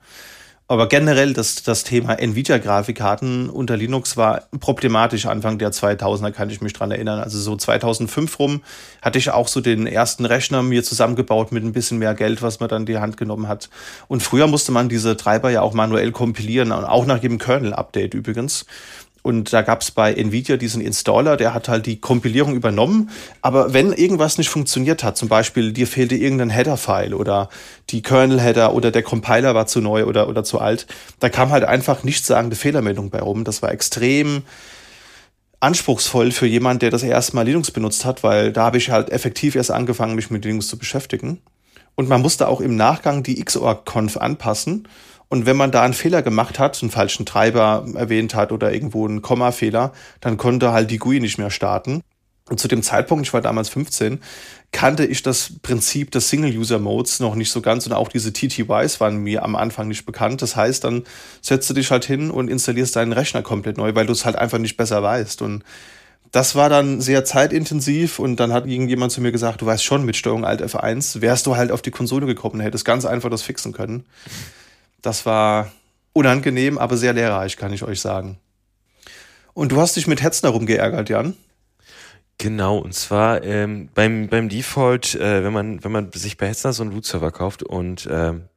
Aber 0.70 0.90
generell 0.90 1.32
das, 1.32 1.64
das 1.64 1.86
Thema 1.86 2.20
Nvidia-Grafikkarten 2.20 3.50
unter 3.50 3.78
Linux 3.78 4.18
war 4.18 4.50
problematisch 4.60 5.26
Anfang 5.26 5.58
der 5.58 5.72
2000er, 5.72 6.32
kann 6.32 6.50
ich 6.50 6.60
mich 6.60 6.74
dran 6.74 6.92
erinnern. 6.92 7.20
Also 7.22 7.40
so 7.40 7.56
2005 7.56 8.38
rum 8.38 8.62
hatte 9.02 9.18
ich 9.18 9.32
auch 9.32 9.48
so 9.48 9.62
den 9.62 9.88
ersten 9.88 10.26
Rechner 10.26 10.64
mir 10.64 10.84
zusammengebaut 10.84 11.54
mit 11.54 11.64
ein 11.64 11.72
bisschen 11.72 12.00
mehr 12.00 12.16
Geld, 12.16 12.42
was 12.42 12.60
man 12.60 12.68
dann 12.68 12.86
die 12.86 12.98
Hand 12.98 13.16
genommen 13.16 13.48
hat. 13.48 13.70
Und 14.10 14.24
früher 14.24 14.48
musste 14.48 14.74
man 14.74 14.90
diese 14.90 15.16
Treiber 15.16 15.50
ja 15.52 15.62
auch 15.62 15.74
manuell 15.74 16.12
kompilieren, 16.12 16.74
auch 16.74 17.06
nach 17.06 17.22
jedem 17.22 17.38
Kernel-Update 17.38 18.14
übrigens. 18.14 18.66
Und 19.28 19.52
da 19.52 19.62
gab 19.62 19.82
es 19.82 19.92
bei 19.92 20.14
Nvidia 20.14 20.56
diesen 20.56 20.80
Installer, 20.80 21.36
der 21.36 21.54
hat 21.54 21.68
halt 21.68 21.86
die 21.86 22.00
Kompilierung 22.00 22.56
übernommen. 22.56 23.10
Aber 23.42 23.74
wenn 23.74 23.92
irgendwas 23.92 24.38
nicht 24.38 24.48
funktioniert 24.48 25.04
hat, 25.04 25.18
zum 25.18 25.28
Beispiel 25.28 25.74
dir 25.74 25.86
fehlte 25.86 26.16
irgendein 26.16 26.50
Header-File 26.50 27.14
oder 27.14 27.50
die 27.90 28.02
Kernel-Header 28.02 28.74
oder 28.74 28.90
der 28.90 29.04
Compiler 29.04 29.54
war 29.54 29.68
zu 29.68 29.82
neu 29.82 30.06
oder, 30.06 30.30
oder 30.30 30.46
zu 30.46 30.62
alt, 30.62 30.88
da 31.20 31.28
kam 31.28 31.50
halt 31.50 31.66
einfach 31.66 32.06
nichtssagende 32.06 32.56
Fehlermeldung 32.56 33.10
bei 33.10 33.20
rum. 33.20 33.44
Das 33.44 33.62
war 33.62 33.74
extrem 33.74 34.44
anspruchsvoll 35.60 36.32
für 36.32 36.48
jemand, 36.48 36.82
der 36.82 36.90
das 36.90 37.04
erste 37.04 37.36
Mal 37.36 37.46
Linux 37.46 37.72
benutzt 37.72 38.06
hat, 38.06 38.24
weil 38.24 38.54
da 38.54 38.64
habe 38.64 38.78
ich 38.78 38.92
halt 38.92 39.10
effektiv 39.10 39.56
erst 39.56 39.72
angefangen, 39.72 40.16
mich 40.16 40.30
mit 40.30 40.46
Linux 40.46 40.70
zu 40.70 40.78
beschäftigen. 40.78 41.42
Und 41.96 42.08
man 42.08 42.22
musste 42.22 42.48
auch 42.48 42.62
im 42.62 42.78
Nachgang 42.78 43.24
die 43.24 43.44
XOR-Conf 43.44 44.16
anpassen. 44.16 44.88
Und 45.30 45.46
wenn 45.46 45.58
man 45.58 45.72
da 45.72 45.84
einen 45.84 45.94
Fehler 45.94 46.22
gemacht 46.22 46.58
hat, 46.58 46.82
einen 46.82 46.92
falschen 46.92 47.26
Treiber 47.26 47.86
erwähnt 47.96 48.34
hat 48.34 48.52
oder 48.52 48.72
irgendwo 48.72 49.06
einen 49.06 49.22
Kommafehler, 49.22 49.92
dann 50.22 50.38
konnte 50.38 50.72
halt 50.72 50.90
die 50.90 51.00
GUI 51.00 51.20
nicht 51.20 51.38
mehr 51.38 51.52
starten. 51.52 52.02
Und 52.50 52.60
zu 52.62 52.70
dem 52.70 52.82
Zeitpunkt, 52.82 53.28
ich 53.28 53.34
war 53.34 53.42
damals 53.42 53.68
15, 53.70 54.22
kannte 54.72 55.06
ich 55.06 55.22
das 55.22 55.54
Prinzip 55.62 56.12
des 56.12 56.30
Single-User-Modes 56.30 57.20
noch 57.20 57.36
nicht 57.36 57.52
so 57.52 57.62
ganz 57.62 57.86
und 57.86 57.94
auch 57.94 58.08
diese 58.08 58.32
TTYs 58.32 59.02
waren 59.02 59.18
mir 59.18 59.44
am 59.44 59.58
Anfang 59.58 59.90
nicht 59.90 60.06
bekannt. 60.06 60.42
Das 60.42 60.56
heißt, 60.56 60.86
dann 60.86 61.04
setzt 61.42 61.70
du 61.70 61.74
dich 61.74 61.92
halt 61.92 62.06
hin 62.06 62.32
und 62.32 62.50
installierst 62.50 62.96
deinen 62.96 63.12
Rechner 63.12 63.42
komplett 63.42 63.78
neu, 63.78 63.96
weil 63.96 64.06
du 64.06 64.14
es 64.14 64.24
halt 64.24 64.38
einfach 64.38 64.60
nicht 64.60 64.78
besser 64.78 65.04
weißt. 65.04 65.42
Und 65.42 65.64
das 66.32 66.56
war 66.56 66.70
dann 66.70 67.02
sehr 67.02 67.26
zeitintensiv 67.26 68.20
und 68.20 68.38
dann 68.38 68.54
hat 68.54 68.66
irgendjemand 68.66 69.12
zu 69.12 69.22
mir 69.22 69.32
gesagt, 69.34 69.62
du 69.62 69.66
weißt 69.66 69.84
schon, 69.84 70.06
mit 70.06 70.16
Steuerung 70.16 70.46
Alt 70.46 70.62
F1 70.62 71.22
wärst 71.22 71.48
du 71.48 71.58
halt 71.58 71.72
auf 71.72 71.82
die 71.82 71.92
Konsole 71.92 72.26
gekommen, 72.26 72.62
hättest 72.62 72.86
ganz 72.86 73.06
einfach 73.06 73.30
das 73.30 73.42
fixen 73.42 73.74
können. 73.74 74.06
Das 75.02 75.26
war 75.26 75.72
unangenehm, 76.14 76.78
aber 76.78 76.98
sehr 76.98 77.14
lehrreich, 77.14 77.58
kann 77.58 77.74
ich 77.74 77.84
euch 77.84 78.02
sagen. 78.02 78.40
Und 79.54 79.72
du 79.72 79.80
hast 79.80 79.96
dich 79.96 80.08
mit 80.08 80.22
Hetzner 80.22 80.50
rumgeärgert, 80.50 81.10
Jan? 81.10 81.36
Genau, 82.38 82.78
und 82.78 82.94
zwar 82.94 83.44
ähm, 83.44 83.90
beim, 83.96 84.28
beim 84.28 84.50
Default, 84.50 85.16
äh, 85.16 85.44
wenn 85.44 85.54
man, 85.54 85.84
wenn 85.84 85.92
man 85.92 86.12
sich 86.12 86.38
bei 86.38 86.48
Hetzner 86.48 86.74
so 86.74 86.84
einen 86.84 86.92
Root-Server 86.92 87.32
kauft 87.32 87.64
und 87.64 88.08
ähm, 88.12 88.50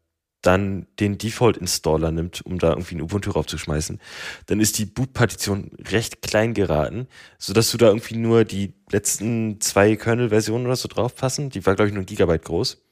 dann 0.43 0.87
den 0.99 1.19
Default-Installer 1.19 2.13
nimmt, 2.13 2.45
um 2.45 2.59
da 2.59 2.71
irgendwie 2.71 2.97
ein 2.97 3.03
Ubuntu 3.03 3.31
raufzuschmeißen, 3.31 4.01
dann 4.47 4.61
ist 4.61 4.79
die 4.79 4.87
Boot-Partition 4.87 5.71
recht 5.91 6.23
klein 6.23 6.55
geraten, 6.55 7.09
so 7.39 7.53
dass 7.53 7.71
du 7.71 7.79
da 7.79 7.87
irgendwie 7.89 8.17
nur 8.17 8.45
die 8.45 8.75
letzten 8.91 9.61
zwei 9.61 9.97
Kernel-Versionen 9.97 10.67
oder 10.67 10.77
so 10.77 10.89
drauf 10.89 11.15
passen. 11.15 11.51
Die 11.51 11.65
war, 11.67 11.75
glaube 11.75 11.89
ich, 11.89 11.95
nur 11.95 12.03
ein 12.03 12.07
Gigabyte 12.07 12.45
groß. 12.45 12.83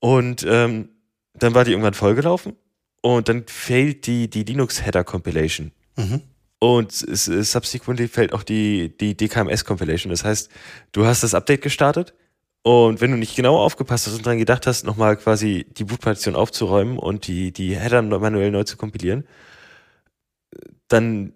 Und 0.00 0.44
ähm, 0.48 0.90
dann 1.34 1.54
war 1.54 1.64
die 1.64 1.72
irgendwann 1.72 1.94
vollgelaufen 1.94 2.56
und 3.02 3.28
dann 3.28 3.46
fehlt 3.46 4.06
die, 4.06 4.28
die 4.28 4.44
Linux-Header-Compilation. 4.44 5.72
Mhm. 5.96 6.22
Und 6.58 6.92
subsequently 6.92 8.08
fällt 8.08 8.32
auch 8.32 8.42
die, 8.42 8.96
die 8.96 9.16
DKMS-Compilation. 9.16 10.10
Das 10.10 10.24
heißt, 10.24 10.50
du 10.92 11.04
hast 11.04 11.22
das 11.22 11.34
Update 11.34 11.62
gestartet 11.62 12.14
und 12.62 13.02
wenn 13.02 13.10
du 13.10 13.18
nicht 13.18 13.36
genau 13.36 13.58
aufgepasst 13.58 14.06
hast 14.06 14.14
und 14.14 14.24
dran 14.24 14.38
gedacht 14.38 14.66
hast, 14.66 14.84
nochmal 14.84 15.18
quasi 15.18 15.66
die 15.76 15.84
Bootpartition 15.84 16.34
aufzuräumen 16.34 16.98
und 16.98 17.26
die, 17.26 17.52
die 17.52 17.76
Header 17.76 18.00
manuell 18.00 18.50
neu 18.50 18.64
zu 18.64 18.78
kompilieren, 18.78 19.26
dann 20.88 21.34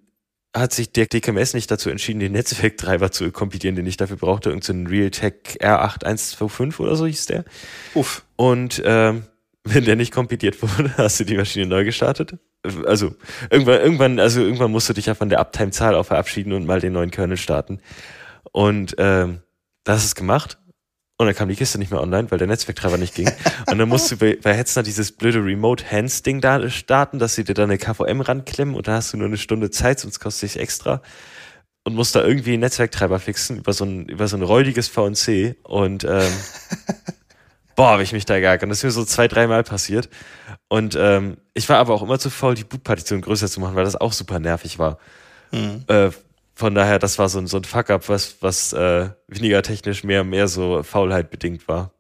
hat 0.57 0.73
sich 0.73 0.91
der 0.91 1.05
DKMS 1.05 1.53
nicht 1.53 1.71
dazu 1.71 1.91
entschieden, 1.91 2.21
den 2.21 2.33
Netzwerktreiber 2.33 3.11
zu 3.13 3.31
kompilieren, 3.31 3.77
den 3.77 3.87
ich 3.87 3.99
dafür 3.99 4.17
brauchte. 4.17 4.49
Irgendein 4.49 4.87
so 4.87 4.91
Realtek 4.91 5.59
R8125 5.61 6.81
oder 6.81 6.97
so 6.97 7.07
hieß 7.07 7.27
der. 7.27 7.45
Uff. 7.95 8.25
Und 8.37 8.81
ähm, 8.87 9.25
wenn 9.65 9.85
der 9.85 9.97
nicht 9.97 10.13
kompiliert 10.13 10.61
wurde, 10.63 10.93
hast 10.97 11.21
du 11.21 11.25
die 11.25 11.37
Maschine 11.37 11.67
neu 11.67 11.85
gestartet. 11.85 12.37
Also 12.87 13.15
irgendwann, 13.51 13.81
irgendwann, 13.81 14.21
also 14.21 14.41
irgendwann 14.41 14.71
musst 14.71 14.89
du 14.89 14.93
dich 14.93 15.07
ja 15.07 15.15
von 15.15 15.29
der 15.29 15.41
Uptime-Zahl 15.41 15.95
auch 15.95 16.07
verabschieden 16.07 16.53
und 16.53 16.67
mal 16.67 16.81
den 16.81 16.93
neuen 16.93 17.11
Kernel 17.11 17.37
starten. 17.37 17.81
Und 18.53 18.95
ähm, 18.99 19.43
das 19.85 20.05
ist 20.05 20.15
gemacht. 20.15 20.59
Und 21.21 21.27
dann 21.27 21.35
kam 21.35 21.49
die 21.49 21.57
Kiste 21.57 21.79
nicht 21.79 21.91
mehr 21.91 22.01
online, 22.01 22.31
weil 22.31 22.39
der 22.39 22.47
Netzwerktreiber 22.47 22.97
nicht 22.97 23.15
ging. 23.15 23.29
Und 23.67 23.79
dann 23.79 23.89
musst 23.89 24.11
du 24.11 24.17
bei, 24.17 24.39
bei 24.41 24.55
Hetzner 24.55 24.85
dieses 24.85 25.11
blöde 25.11 25.45
Remote-Hands-Ding 25.45 26.41
da 26.41 26.71
starten, 26.71 27.19
dass 27.19 27.35
sie 27.35 27.43
dir 27.43 27.55
da 27.55 27.65
eine 27.65 27.77
KVM 27.77 28.21
ranklemmen 28.21 28.77
und 28.77 28.87
dann 28.87 28.95
hast 28.95 29.13
du 29.13 29.17
nur 29.17 29.27
eine 29.27 29.37
Stunde 29.37 29.71
Zeit, 29.71 29.99
sonst 29.99 30.21
kostet 30.21 30.51
sich 30.51 30.63
extra. 30.63 31.03
Und 31.83 31.97
musst 31.97 32.15
da 32.15 32.23
irgendwie 32.23 32.53
einen 32.53 32.61
Netzwerktreiber 32.61 33.19
fixen 33.19 33.59
über 33.59 33.73
so 33.73 33.85
ein, 33.85 34.09
über 34.09 34.29
so 34.29 34.37
ein 34.37 34.43
räudiges 34.43 34.87
VNC. 34.89 35.57
Und 35.65 36.05
ähm, 36.05 36.31
boah, 37.79 37.91
habe 37.93 38.03
ich 38.03 38.13
mich 38.13 38.27
da 38.27 38.41
geärgert. 38.41 38.65
Und 38.65 38.71
das 38.71 38.79
ist 38.79 38.85
mir 38.85 38.91
so 38.91 39.05
zwei, 39.05 39.29
dreimal 39.29 39.63
passiert. 39.63 40.09
Und 40.67 40.97
ähm, 41.01 41.37
ich 41.55 41.69
war 41.69 41.79
aber 41.79 41.95
auch 41.95 42.03
immer 42.03 42.19
zu 42.19 42.29
faul, 42.29 42.57
die 42.57 42.65
Bootpartition 42.65 43.21
größer 43.21 43.47
zu 43.47 43.61
machen, 43.61 43.77
weil 43.77 43.85
das 43.85 43.95
auch 43.95 44.13
super 44.13 44.41
nervig 44.41 44.81
war. 44.81 44.99
Mhm. 45.53 45.85
Äh, 45.87 46.11
von 46.57 46.75
daher, 46.75 46.99
das 46.99 47.21
war 47.21 47.29
so 47.29 47.39
ein, 47.39 47.47
so 47.47 47.57
ein 47.57 47.63
Fuck-up, 47.63 48.09
was, 48.09 48.39
was 48.41 48.73
äh, 48.73 49.11
weniger 49.29 49.63
technisch, 49.63 50.03
mehr, 50.03 50.25
mehr 50.25 50.49
so 50.49 50.83
Faulheit 50.83 51.31
bedingt 51.31 51.69
war. 51.69 51.93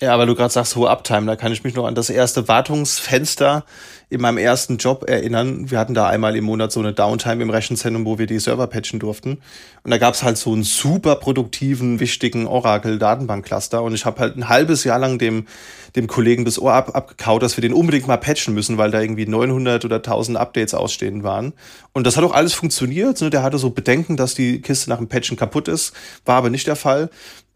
Ja, 0.00 0.18
weil 0.18 0.26
du 0.26 0.34
gerade 0.34 0.52
sagst, 0.52 0.74
hohe 0.74 0.90
Uptime, 0.90 1.26
da 1.26 1.36
kann 1.36 1.52
ich 1.52 1.62
mich 1.62 1.74
noch 1.74 1.86
an 1.86 1.94
das 1.94 2.10
erste 2.10 2.48
Wartungsfenster 2.48 3.64
in 4.10 4.20
meinem 4.20 4.38
ersten 4.38 4.76
Job 4.76 5.04
erinnern. 5.08 5.70
Wir 5.70 5.78
hatten 5.78 5.94
da 5.94 6.08
einmal 6.08 6.36
im 6.36 6.44
Monat 6.44 6.72
so 6.72 6.80
eine 6.80 6.92
Downtime 6.92 7.42
im 7.42 7.50
Rechenzentrum, 7.50 8.04
wo 8.04 8.18
wir 8.18 8.26
die 8.26 8.38
Server 8.38 8.66
patchen 8.66 8.98
durften. 8.98 9.40
Und 9.82 9.90
da 9.90 9.98
gab's 9.98 10.22
halt 10.22 10.36
so 10.36 10.52
einen 10.52 10.64
super 10.64 11.16
produktiven, 11.16 12.00
wichtigen 12.00 12.46
Oracle-Datenbank-Cluster. 12.46 13.82
Und 13.82 13.94
ich 13.94 14.04
habe 14.04 14.20
halt 14.20 14.36
ein 14.36 14.48
halbes 14.48 14.84
Jahr 14.84 14.98
lang 14.98 15.18
dem, 15.18 15.46
dem 15.94 16.06
Kollegen 16.08 16.44
das 16.44 16.58
Ohr 16.58 16.72
ab, 16.72 16.94
abgekaut, 16.94 17.42
dass 17.42 17.56
wir 17.56 17.62
den 17.62 17.72
unbedingt 17.72 18.06
mal 18.06 18.16
patchen 18.16 18.52
müssen, 18.52 18.78
weil 18.78 18.90
da 18.90 19.00
irgendwie 19.00 19.26
900 19.26 19.84
oder 19.84 19.96
1000 19.96 20.38
Updates 20.38 20.74
ausstehend 20.74 21.22
waren. 21.22 21.52
Und 21.92 22.06
das 22.06 22.16
hat 22.16 22.24
auch 22.24 22.34
alles 22.34 22.52
funktioniert. 22.52 23.20
Ne? 23.20 23.30
Der 23.30 23.42
hatte 23.42 23.58
so 23.58 23.70
Bedenken, 23.70 24.16
dass 24.16 24.34
die 24.34 24.60
Kiste 24.60 24.90
nach 24.90 24.98
dem 24.98 25.08
Patchen 25.08 25.36
kaputt 25.36 25.68
ist. 25.68 25.92
War 26.24 26.36
aber 26.36 26.50
nicht 26.50 26.66
der 26.66 26.76
Fall. 26.76 27.10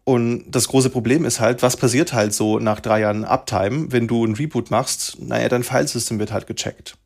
Und 0.09 0.45
das 0.49 0.69
große 0.69 0.89
Problem 0.89 1.23
ist 1.23 1.39
halt, 1.39 1.61
was 1.61 1.77
passiert 1.77 2.13
halt 2.13 2.33
so 2.33 2.57
nach 2.57 2.79
drei 2.79 3.01
Jahren 3.01 3.25
Uptime, 3.25 3.91
wenn 3.91 4.07
du 4.07 4.25
ein 4.25 4.33
Reboot 4.33 4.71
machst? 4.71 5.21
Naja, 5.21 5.47
dein 5.49 5.63
Filesystem 5.63 6.17
wird 6.17 6.31
halt 6.31 6.47
gecheckt. 6.47 6.97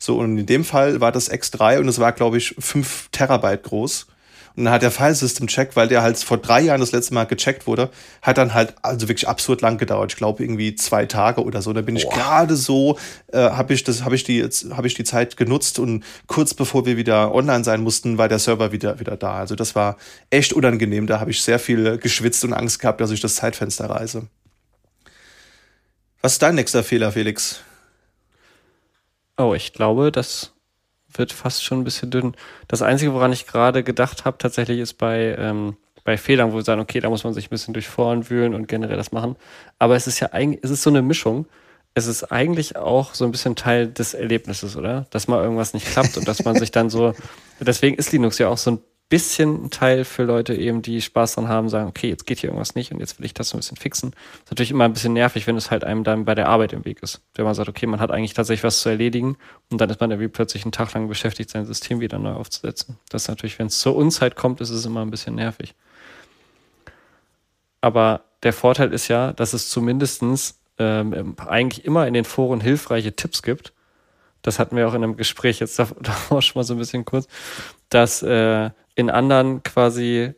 So, 0.00 0.18
und 0.18 0.36
in 0.36 0.44
dem 0.44 0.64
Fall 0.64 1.00
war 1.00 1.12
das 1.12 1.30
X3 1.30 1.78
und 1.78 1.86
es 1.86 2.00
war, 2.00 2.10
glaube 2.10 2.38
ich, 2.38 2.56
fünf 2.58 3.08
Terabyte 3.12 3.62
groß. 3.62 4.08
Und 4.56 4.66
dann 4.66 4.74
hat 4.74 4.82
der 4.82 4.92
File-System-Check, 4.92 5.74
weil 5.74 5.88
der 5.88 6.02
halt 6.02 6.16
vor 6.18 6.38
drei 6.38 6.60
Jahren 6.60 6.80
das 6.80 6.92
letzte 6.92 7.12
Mal 7.12 7.24
gecheckt 7.24 7.66
wurde, 7.66 7.90
hat 8.22 8.38
dann 8.38 8.54
halt 8.54 8.74
also 8.82 9.08
wirklich 9.08 9.26
absurd 9.26 9.62
lang 9.62 9.78
gedauert. 9.78 10.12
Ich 10.12 10.16
glaube 10.16 10.44
irgendwie 10.44 10.76
zwei 10.76 11.06
Tage 11.06 11.42
oder 11.42 11.60
so. 11.60 11.72
Da 11.72 11.80
bin 11.80 11.96
ich 11.96 12.08
gerade 12.08 12.54
so, 12.54 12.96
äh, 13.32 13.38
habe 13.38 13.74
ich 13.74 13.82
das, 13.82 14.04
habe 14.04 14.14
ich 14.14 14.22
die 14.22 14.38
jetzt, 14.38 14.70
habe 14.70 14.86
ich 14.86 14.94
die 14.94 15.02
Zeit 15.02 15.36
genutzt 15.36 15.80
und 15.80 16.04
kurz 16.28 16.54
bevor 16.54 16.86
wir 16.86 16.96
wieder 16.96 17.34
online 17.34 17.64
sein 17.64 17.82
mussten, 17.82 18.16
war 18.16 18.28
der 18.28 18.38
Server 18.38 18.70
wieder 18.70 19.00
wieder 19.00 19.16
da. 19.16 19.34
Also 19.34 19.56
das 19.56 19.74
war 19.74 19.96
echt 20.30 20.52
unangenehm. 20.52 21.08
Da 21.08 21.18
habe 21.18 21.32
ich 21.32 21.42
sehr 21.42 21.58
viel 21.58 21.98
geschwitzt 21.98 22.44
und 22.44 22.52
Angst 22.52 22.78
gehabt, 22.78 23.00
dass 23.00 23.10
ich 23.10 23.20
das 23.20 23.34
Zeitfenster 23.34 23.90
reise. 23.90 24.28
Was 26.22 26.34
ist 26.34 26.42
dein 26.42 26.54
nächster 26.54 26.84
Fehler, 26.84 27.10
Felix? 27.10 27.60
Oh, 29.36 29.52
ich 29.52 29.72
glaube, 29.72 30.12
dass 30.12 30.53
wird 31.14 31.32
fast 31.32 31.64
schon 31.64 31.80
ein 31.80 31.84
bisschen 31.84 32.10
dünn. 32.10 32.34
Das 32.68 32.82
Einzige, 32.82 33.14
woran 33.14 33.32
ich 33.32 33.46
gerade 33.46 33.82
gedacht 33.82 34.24
habe, 34.24 34.38
tatsächlich 34.38 34.80
ist 34.80 34.94
bei, 34.94 35.36
ähm, 35.38 35.76
bei 36.04 36.16
Fehlern, 36.16 36.52
wo 36.52 36.56
wir 36.56 36.64
sagen, 36.64 36.80
okay, 36.80 37.00
da 37.00 37.08
muss 37.08 37.24
man 37.24 37.32
sich 37.32 37.46
ein 37.46 37.50
bisschen 37.50 37.74
durch 37.74 37.88
Foren 37.88 38.28
wühlen 38.28 38.54
und 38.54 38.68
generell 38.68 38.96
das 38.96 39.12
machen. 39.12 39.36
Aber 39.78 39.96
es 39.96 40.06
ist 40.06 40.20
ja 40.20 40.32
eigentlich, 40.32 40.60
es 40.62 40.70
ist 40.70 40.82
so 40.82 40.90
eine 40.90 41.02
Mischung. 41.02 41.46
Es 41.94 42.06
ist 42.06 42.24
eigentlich 42.24 42.76
auch 42.76 43.14
so 43.14 43.24
ein 43.24 43.30
bisschen 43.30 43.54
Teil 43.54 43.86
des 43.86 44.14
Erlebnisses, 44.14 44.76
oder? 44.76 45.06
Dass 45.10 45.28
mal 45.28 45.42
irgendwas 45.42 45.74
nicht 45.74 45.86
klappt 45.86 46.16
und 46.16 46.26
dass 46.26 46.44
man 46.44 46.56
sich 46.56 46.72
dann 46.72 46.90
so, 46.90 47.14
deswegen 47.60 47.96
ist 47.96 48.12
Linux 48.12 48.38
ja 48.38 48.48
auch 48.48 48.58
so 48.58 48.72
ein 48.72 48.78
bisschen 49.08 49.66
ein 49.66 49.70
Teil 49.70 50.04
für 50.04 50.24
Leute 50.24 50.54
eben, 50.54 50.82
die 50.82 51.00
Spaß 51.00 51.34
dran 51.34 51.48
haben, 51.48 51.68
sagen, 51.68 51.88
okay, 51.88 52.08
jetzt 52.08 52.26
geht 52.26 52.38
hier 52.38 52.48
irgendwas 52.48 52.74
nicht 52.74 52.90
und 52.90 53.00
jetzt 53.00 53.18
will 53.18 53.26
ich 53.26 53.34
das 53.34 53.50
so 53.50 53.56
ein 53.56 53.60
bisschen 53.60 53.76
fixen. 53.76 54.10
ist 54.10 54.50
natürlich 54.50 54.70
immer 54.70 54.84
ein 54.84 54.92
bisschen 54.92 55.12
nervig, 55.12 55.46
wenn 55.46 55.56
es 55.56 55.70
halt 55.70 55.84
einem 55.84 56.04
dann 56.04 56.24
bei 56.24 56.34
der 56.34 56.48
Arbeit 56.48 56.72
im 56.72 56.84
Weg 56.84 57.02
ist. 57.02 57.20
Wenn 57.34 57.44
man 57.44 57.54
sagt, 57.54 57.68
okay, 57.68 57.86
man 57.86 58.00
hat 58.00 58.10
eigentlich 58.10 58.34
tatsächlich 58.34 58.64
was 58.64 58.80
zu 58.80 58.88
erledigen 58.88 59.36
und 59.70 59.80
dann 59.80 59.90
ist 59.90 60.00
man 60.00 60.10
irgendwie 60.10 60.28
plötzlich 60.28 60.64
einen 60.64 60.72
Tag 60.72 60.92
lang 60.94 61.08
beschäftigt, 61.08 61.50
sein 61.50 61.66
System 61.66 62.00
wieder 62.00 62.18
neu 62.18 62.32
aufzusetzen. 62.32 62.98
Das 63.10 63.22
ist 63.22 63.28
natürlich, 63.28 63.58
wenn 63.58 63.66
es 63.66 63.78
zur 63.78 63.94
Unzeit 63.94 64.36
kommt, 64.36 64.60
ist 64.60 64.70
es 64.70 64.86
immer 64.86 65.02
ein 65.02 65.10
bisschen 65.10 65.34
nervig. 65.34 65.74
Aber 67.80 68.22
der 68.42 68.54
Vorteil 68.54 68.92
ist 68.94 69.08
ja, 69.08 69.34
dass 69.34 69.52
es 69.52 69.68
zumindestens 69.68 70.58
ähm, 70.78 71.36
eigentlich 71.46 71.84
immer 71.84 72.06
in 72.06 72.14
den 72.14 72.24
Foren 72.24 72.60
hilfreiche 72.60 73.14
Tipps 73.14 73.42
gibt. 73.42 73.74
Das 74.42 74.58
hatten 74.58 74.76
wir 74.76 74.88
auch 74.88 74.94
in 74.94 75.04
einem 75.04 75.16
Gespräch 75.16 75.60
jetzt 75.60 75.78
davor 76.00 76.42
schon 76.42 76.58
mal 76.58 76.64
so 76.64 76.74
ein 76.74 76.78
bisschen 76.78 77.04
kurz, 77.04 77.28
dass 77.90 78.22
äh, 78.22 78.70
in 78.94 79.10
anderen 79.10 79.62
quasi 79.62 80.34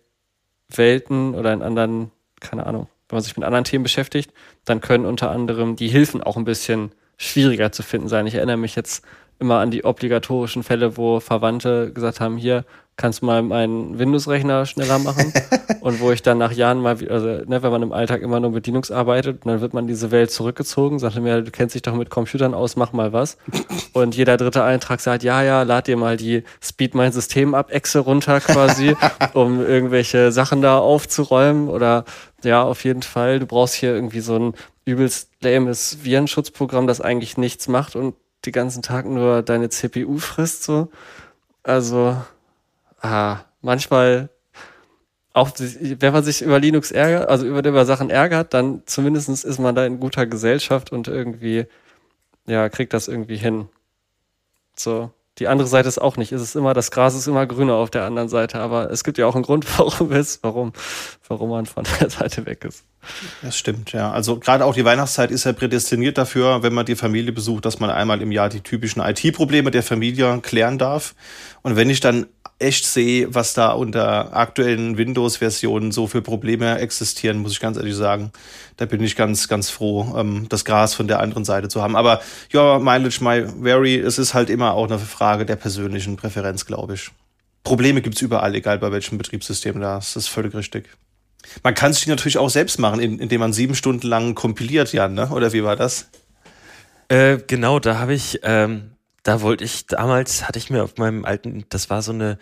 Welten 0.68 1.34
oder 1.34 1.52
in 1.52 1.62
anderen, 1.62 2.10
keine 2.40 2.66
Ahnung, 2.66 2.88
wenn 3.08 3.16
man 3.16 3.22
sich 3.22 3.36
mit 3.36 3.44
anderen 3.44 3.64
Themen 3.64 3.84
beschäftigt, 3.84 4.32
dann 4.64 4.80
können 4.80 5.06
unter 5.06 5.30
anderem 5.30 5.76
die 5.76 5.88
Hilfen 5.88 6.22
auch 6.22 6.36
ein 6.36 6.44
bisschen 6.44 6.92
schwieriger 7.18 7.72
zu 7.72 7.82
finden 7.82 8.08
sein. 8.08 8.26
Ich 8.26 8.34
erinnere 8.34 8.56
mich 8.56 8.74
jetzt 8.74 9.04
immer 9.38 9.58
an 9.58 9.70
die 9.70 9.84
obligatorischen 9.84 10.62
Fälle, 10.62 10.96
wo 10.96 11.20
Verwandte 11.20 11.92
gesagt 11.92 12.20
haben, 12.20 12.36
hier, 12.36 12.64
kannst 12.96 13.20
du 13.20 13.26
mal 13.26 13.42
meinen 13.42 13.98
Windows-Rechner 13.98 14.64
schneller 14.64 14.98
machen? 14.98 15.32
und 15.80 16.00
wo 16.00 16.10
ich 16.10 16.22
dann 16.22 16.38
nach 16.38 16.52
Jahren 16.52 16.80
mal, 16.80 16.96
also 17.08 17.26
ne, 17.26 17.62
wenn 17.62 17.70
man 17.70 17.82
im 17.82 17.92
Alltag 17.92 18.22
immer 18.22 18.40
nur 18.40 18.50
mit 18.50 18.66
Linux 18.66 18.90
arbeitet, 18.90 19.44
dann 19.44 19.60
wird 19.60 19.74
man 19.74 19.86
diese 19.86 20.10
Welt 20.10 20.30
zurückgezogen, 20.30 20.98
sagte 20.98 21.20
mir, 21.20 21.42
du 21.42 21.50
kennst 21.50 21.74
dich 21.74 21.82
doch 21.82 21.94
mit 21.94 22.10
Computern 22.10 22.54
aus, 22.54 22.76
mach 22.76 22.92
mal 22.92 23.12
was. 23.12 23.36
Und 23.92 24.16
jeder 24.16 24.36
dritte 24.36 24.64
Eintrag 24.64 25.00
sagt, 25.00 25.22
ja, 25.22 25.42
ja, 25.42 25.62
lad 25.62 25.86
dir 25.86 25.96
mal 25.96 26.16
die 26.16 26.42
Speed 26.62 26.94
mein 26.94 27.12
System 27.12 27.54
ab 27.54 27.70
Exe 27.70 28.00
runter 28.00 28.40
quasi, 28.40 28.96
um 29.34 29.60
irgendwelche 29.60 30.32
Sachen 30.32 30.62
da 30.62 30.78
aufzuräumen 30.78 31.68
oder 31.68 32.04
ja, 32.42 32.62
auf 32.62 32.84
jeden 32.84 33.02
Fall. 33.02 33.40
Du 33.40 33.46
brauchst 33.46 33.74
hier 33.74 33.94
irgendwie 33.94 34.20
so 34.20 34.36
ein 34.36 34.54
übelst 34.84 35.30
lames 35.40 35.98
Virenschutzprogramm, 36.04 36.86
das 36.86 37.00
eigentlich 37.00 37.36
nichts 37.36 37.68
macht 37.68 37.96
und 37.96 38.14
die 38.46 38.52
ganzen 38.52 38.82
Tag 38.82 39.06
nur 39.06 39.42
deine 39.42 39.68
CPU 39.68 40.18
frisst, 40.18 40.64
so. 40.64 40.90
Also, 41.62 42.16
ah, 43.00 43.40
manchmal, 43.60 44.30
auch 45.32 45.50
wenn 45.58 46.12
man 46.12 46.24
sich 46.24 46.42
über 46.42 46.58
Linux 46.60 46.92
ärgert, 46.92 47.28
also 47.28 47.46
über, 47.46 47.64
über 47.64 47.84
Sachen 47.84 48.10
ärgert, 48.10 48.54
dann 48.54 48.82
zumindest 48.86 49.28
ist 49.28 49.58
man 49.58 49.74
da 49.74 49.84
in 49.84 50.00
guter 50.00 50.26
Gesellschaft 50.26 50.92
und 50.92 51.08
irgendwie, 51.08 51.66
ja, 52.46 52.68
kriegt 52.68 52.94
das 52.94 53.08
irgendwie 53.08 53.36
hin. 53.36 53.68
So. 54.76 55.10
Die 55.38 55.48
andere 55.48 55.68
Seite 55.68 55.88
ist 55.88 56.00
auch 56.00 56.16
nicht. 56.16 56.32
Es 56.32 56.40
ist 56.40 56.56
immer, 56.56 56.72
das 56.72 56.90
Gras 56.90 57.14
ist 57.14 57.26
immer 57.26 57.46
grüner 57.46 57.74
auf 57.74 57.90
der 57.90 58.04
anderen 58.04 58.28
Seite, 58.28 58.58
aber 58.58 58.90
es 58.90 59.04
gibt 59.04 59.18
ja 59.18 59.26
auch 59.26 59.34
einen 59.34 59.44
Grund, 59.44 59.66
warum 59.78 60.12
es, 60.12 60.40
warum, 60.42 60.72
warum 61.28 61.50
man 61.50 61.66
von 61.66 61.84
der 62.00 62.08
Seite 62.08 62.46
weg 62.46 62.64
ist. 62.64 62.84
Das 63.42 63.56
stimmt, 63.56 63.92
ja. 63.92 64.10
Also 64.10 64.38
gerade 64.38 64.64
auch 64.64 64.74
die 64.74 64.84
Weihnachtszeit 64.84 65.30
ist 65.30 65.44
ja 65.44 65.52
prädestiniert 65.52 66.18
dafür, 66.18 66.62
wenn 66.62 66.72
man 66.72 66.86
die 66.86 66.96
Familie 66.96 67.32
besucht, 67.32 67.64
dass 67.64 67.78
man 67.78 67.90
einmal 67.90 68.22
im 68.22 68.32
Jahr 68.32 68.48
die 68.48 68.60
typischen 68.60 69.00
IT-Probleme 69.00 69.70
der 69.70 69.82
Familie 69.82 70.40
klären 70.40 70.78
darf. 70.78 71.14
Und 71.62 71.76
wenn 71.76 71.90
ich 71.90 72.00
dann 72.00 72.26
echt 72.58 72.86
sehe, 72.86 73.34
was 73.34 73.52
da 73.52 73.72
unter 73.72 74.34
aktuellen 74.34 74.96
Windows-Versionen 74.96 75.92
so 75.92 76.06
für 76.06 76.22
Probleme 76.22 76.78
existieren, 76.78 77.38
muss 77.38 77.52
ich 77.52 77.60
ganz 77.60 77.76
ehrlich 77.76 77.94
sagen. 77.94 78.32
Da 78.78 78.86
bin 78.86 79.02
ich 79.02 79.14
ganz, 79.14 79.48
ganz 79.48 79.68
froh, 79.68 80.14
ähm, 80.16 80.46
das 80.48 80.64
Gras 80.64 80.94
von 80.94 81.06
der 81.06 81.20
anderen 81.20 81.44
Seite 81.44 81.68
zu 81.68 81.82
haben. 81.82 81.96
Aber 81.96 82.20
ja, 82.52 82.78
Mileage 82.78 83.22
My 83.22 83.44
Vary, 83.62 83.96
es 83.96 84.18
ist 84.18 84.32
halt 84.32 84.48
immer 84.48 84.72
auch 84.72 84.86
eine 84.86 84.98
Frage 84.98 85.44
der 85.44 85.56
persönlichen 85.56 86.16
Präferenz, 86.16 86.64
glaube 86.64 86.94
ich. 86.94 87.10
Probleme 87.62 88.00
gibt's 88.00 88.22
überall, 88.22 88.54
egal 88.54 88.78
bei 88.78 88.92
welchem 88.92 89.18
Betriebssystem 89.18 89.80
das 89.80 90.16
ist 90.16 90.28
völlig 90.28 90.54
richtig. 90.54 90.88
Man 91.62 91.74
kann 91.74 91.90
es 91.90 92.06
natürlich 92.06 92.38
auch 92.38 92.50
selbst 92.50 92.78
machen, 92.78 93.00
indem 93.00 93.40
man 93.40 93.52
sieben 93.52 93.74
Stunden 93.74 94.06
lang 94.06 94.34
kompiliert, 94.34 94.92
Jan, 94.92 95.14
ne? 95.14 95.28
Oder 95.30 95.52
wie 95.52 95.62
war 95.62 95.76
das? 95.76 96.08
Äh, 97.08 97.38
genau, 97.46 97.78
da 97.78 97.98
habe 97.98 98.14
ich 98.14 98.40
ähm, 98.42 98.95
da 99.26 99.40
wollte 99.40 99.64
ich, 99.64 99.86
damals 99.86 100.46
hatte 100.46 100.58
ich 100.58 100.70
mir 100.70 100.84
auf 100.84 100.96
meinem 100.98 101.24
alten, 101.24 101.64
das 101.68 101.90
war 101.90 102.00
so 102.02 102.12
eine, 102.12 102.38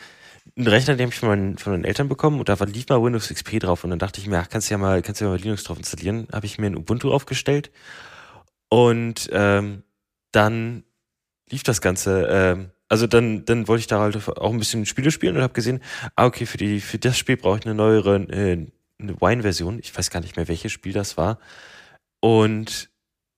ein 0.57 0.67
Rechner, 0.67 0.97
den 0.97 1.07
habe 1.07 1.14
ich 1.14 1.19
von 1.19 1.29
meinen, 1.31 1.59
von 1.59 1.73
meinen 1.73 1.85
Eltern 1.85 2.09
bekommen 2.09 2.38
und 2.38 2.49
da 2.49 2.61
war, 2.61 2.67
lief 2.67 2.88
mal 2.88 3.03
Windows 3.03 3.29
XP 3.29 3.61
drauf 3.61 3.85
und 3.85 3.91
dann 3.91 3.99
dachte 3.99 4.21
ich 4.21 4.26
mir, 4.26 4.38
ach, 4.38 4.49
kannst 4.50 4.69
du 4.69 4.75
ja 4.75 4.79
mal, 4.79 5.00
kannst 5.00 5.21
du 5.21 5.25
ja 5.25 5.31
mal 5.31 5.38
Linux 5.38 5.64
drauf 5.64 5.79
installieren, 5.79 6.29
habe 6.33 6.45
ich 6.45 6.59
mir 6.59 6.67
ein 6.67 6.76
Ubuntu 6.76 7.11
aufgestellt 7.11 7.71
und 8.69 9.31
ähm, 9.33 9.83
dann 10.31 10.85
lief 11.50 11.62
das 11.62 11.81
Ganze, 11.81 12.26
ähm, 12.29 12.71
also 12.88 13.07
dann, 13.07 13.47
dann 13.47 13.67
wollte 13.67 13.81
ich 13.81 13.87
da 13.87 14.00
halt 14.00 14.29
auch 14.29 14.53
ein 14.53 14.59
bisschen 14.59 14.85
Spiele 14.85 15.11
spielen 15.11 15.37
und 15.37 15.43
habe 15.43 15.55
gesehen, 15.55 15.81
ah, 16.17 16.26
okay, 16.26 16.45
für 16.45 16.59
die, 16.59 16.81
für 16.81 16.99
das 16.99 17.17
Spiel 17.17 17.38
brauche 17.38 17.59
ich 17.59 17.64
eine 17.64 17.75
neuere, 17.75 18.17
äh, 18.17 18.67
eine 18.99 19.21
Wine-Version. 19.21 19.79
Ich 19.79 19.97
weiß 19.97 20.11
gar 20.11 20.21
nicht 20.21 20.37
mehr, 20.37 20.49
welches 20.49 20.73
Spiel 20.73 20.93
das 20.93 21.17
war. 21.17 21.38
Und 22.21 22.91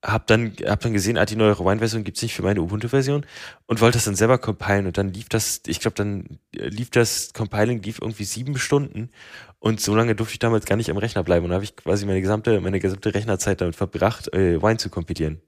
hab 0.04 0.26
dann, 0.26 0.52
hab 0.64 0.80
dann 0.80 0.92
gesehen, 0.92 1.18
ah, 1.18 1.24
die 1.24 1.36
neue 1.36 1.58
Wine-Version 1.58 2.04
gibt's 2.04 2.22
nicht 2.22 2.34
für 2.34 2.42
meine 2.42 2.60
Ubuntu-Version 2.60 3.26
und 3.66 3.80
wollte 3.80 3.96
das 3.96 4.04
dann 4.04 4.14
selber 4.14 4.38
compilen 4.38 4.86
und 4.86 4.98
dann 4.98 5.12
lief 5.12 5.28
das, 5.28 5.62
ich 5.66 5.80
glaube, 5.80 5.94
dann 5.94 6.38
lief 6.52 6.90
das 6.90 7.32
Compiling 7.32 7.82
lief 7.82 7.98
irgendwie 8.00 8.24
sieben 8.24 8.58
Stunden 8.58 9.10
und 9.58 9.80
so 9.80 9.94
lange 9.94 10.14
durfte 10.14 10.34
ich 10.34 10.38
damals 10.38 10.66
gar 10.66 10.76
nicht 10.76 10.90
am 10.90 10.96
Rechner 10.96 11.24
bleiben 11.24 11.46
und 11.46 11.52
habe 11.52 11.64
ich 11.64 11.76
quasi 11.76 12.06
meine 12.06 12.20
gesamte, 12.20 12.60
meine 12.60 12.78
gesamte 12.78 13.14
Rechnerzeit 13.14 13.60
damit 13.60 13.76
verbracht, 13.76 14.32
äh, 14.32 14.62
Wine 14.62 14.76
zu 14.76 14.90
kompilieren. 14.90 15.40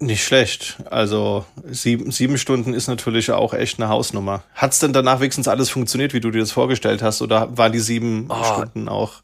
Nicht 0.00 0.24
schlecht. 0.24 0.76
Also 0.88 1.44
sieben, 1.64 2.12
sieben 2.12 2.38
Stunden 2.38 2.72
ist 2.72 2.86
natürlich 2.86 3.32
auch 3.32 3.52
echt 3.52 3.80
eine 3.80 3.88
Hausnummer. 3.88 4.44
Hat's 4.54 4.78
denn 4.78 4.92
danach 4.92 5.18
wenigstens 5.18 5.48
alles 5.48 5.70
funktioniert, 5.70 6.14
wie 6.14 6.20
du 6.20 6.30
dir 6.30 6.38
das 6.38 6.52
vorgestellt 6.52 7.02
hast, 7.02 7.20
oder 7.20 7.56
waren 7.58 7.72
die 7.72 7.80
sieben 7.80 8.26
oh. 8.28 8.44
Stunden 8.44 8.88
auch? 8.88 9.22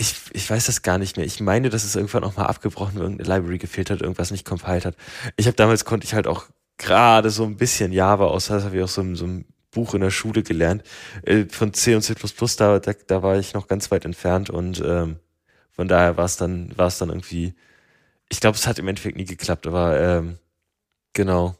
Ich, 0.00 0.14
ich 0.32 0.50
weiß 0.50 0.66
das 0.66 0.82
gar 0.82 0.98
nicht 0.98 1.16
mehr. 1.16 1.26
Ich 1.26 1.40
meine, 1.40 1.70
dass 1.70 1.84
es 1.84 1.94
irgendwann 1.96 2.24
auch 2.24 2.36
mal 2.36 2.46
abgebrochen, 2.46 2.98
irgendeine 3.00 3.28
Library 3.28 3.58
gefehlt 3.58 3.90
hat, 3.90 4.00
irgendwas 4.00 4.30
nicht 4.30 4.46
compiled 4.46 4.84
hat. 4.86 4.96
Ich 5.36 5.46
habe 5.46 5.56
damals 5.56 5.84
konnte 5.84 6.06
ich 6.06 6.14
halt 6.14 6.26
auch 6.26 6.46
gerade 6.78 7.30
so 7.30 7.44
ein 7.44 7.56
bisschen 7.56 7.92
Java 7.92 8.26
aus, 8.26 8.46
das 8.46 8.64
habe 8.64 8.76
ich 8.78 8.82
auch 8.82 8.88
so, 8.88 9.14
so 9.14 9.26
ein 9.26 9.44
Buch 9.70 9.94
in 9.94 10.00
der 10.00 10.10
Schule 10.10 10.42
gelernt. 10.42 10.82
Äh, 11.22 11.44
von 11.50 11.72
C 11.74 11.94
und 11.94 12.02
C++, 12.02 12.14
da, 12.56 12.78
da, 12.78 12.92
da 13.06 13.22
war 13.22 13.38
ich 13.38 13.54
noch 13.54 13.68
ganz 13.68 13.90
weit 13.90 14.04
entfernt 14.04 14.50
und 14.50 14.80
ähm, 14.84 15.18
Von 15.72 15.88
daher 15.88 16.16
war 16.16 16.26
es 16.26 16.36
dann, 16.36 16.76
war 16.76 16.88
es 16.88 16.98
dann 16.98 17.08
irgendwie, 17.10 17.54
ich 18.28 18.40
glaube, 18.40 18.56
es 18.56 18.66
hat 18.66 18.78
im 18.78 18.88
Endeffekt 18.88 19.16
nie 19.16 19.24
geklappt, 19.24 19.66
aber 19.66 19.98
ähm, 20.00 20.38
genau, 21.14 21.56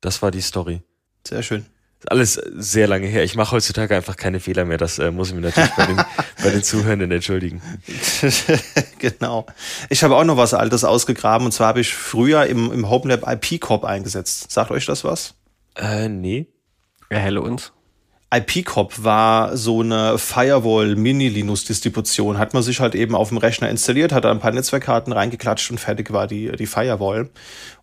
das 0.00 0.22
war 0.22 0.30
die 0.30 0.42
Story. 0.42 0.82
Sehr 1.26 1.42
schön. 1.42 1.66
Alles 2.06 2.34
sehr 2.34 2.86
lange 2.86 3.06
her. 3.08 3.24
Ich 3.24 3.34
mache 3.36 3.52
heutzutage 3.52 3.96
einfach 3.96 4.16
keine 4.16 4.38
Fehler 4.38 4.64
mehr. 4.64 4.78
Das 4.78 4.98
äh, 4.98 5.10
muss 5.10 5.28
ich 5.30 5.34
mir 5.34 5.40
natürlich 5.40 5.74
bei 5.76 5.86
den, 5.86 5.96
bei 6.42 6.50
den 6.50 6.62
Zuhörenden 6.62 7.10
entschuldigen. 7.10 7.62
genau. 8.98 9.46
Ich 9.88 10.04
habe 10.04 10.16
auch 10.16 10.24
noch 10.24 10.36
was 10.36 10.54
Altes 10.54 10.84
ausgegraben 10.84 11.46
und 11.46 11.52
zwar 11.52 11.68
habe 11.68 11.80
ich 11.80 11.94
früher 11.94 12.46
im, 12.46 12.72
im 12.72 12.88
HomeLab 12.88 13.26
IP 13.26 13.60
Corp 13.60 13.84
eingesetzt. 13.84 14.50
Sagt 14.50 14.70
euch 14.70 14.86
das 14.86 15.04
was? 15.04 15.34
Äh, 15.76 16.08
nee. 16.08 16.46
Erhelle 17.08 17.40
uns. 17.40 17.72
IP-Cop 18.30 19.02
war 19.02 19.56
so 19.56 19.80
eine 19.80 20.18
Firewall-Mini-Linux-Distribution. 20.18 22.36
Hat 22.36 22.52
man 22.52 22.62
sich 22.62 22.80
halt 22.80 22.94
eben 22.94 23.14
auf 23.14 23.30
dem 23.30 23.38
Rechner 23.38 23.70
installiert, 23.70 24.12
hat 24.12 24.24
da 24.24 24.30
ein 24.30 24.40
paar 24.40 24.52
Netzwerkkarten 24.52 25.14
reingeklatscht 25.14 25.70
und 25.70 25.78
fertig 25.78 26.12
war 26.12 26.26
die, 26.26 26.52
die 26.52 26.66
Firewall. 26.66 27.30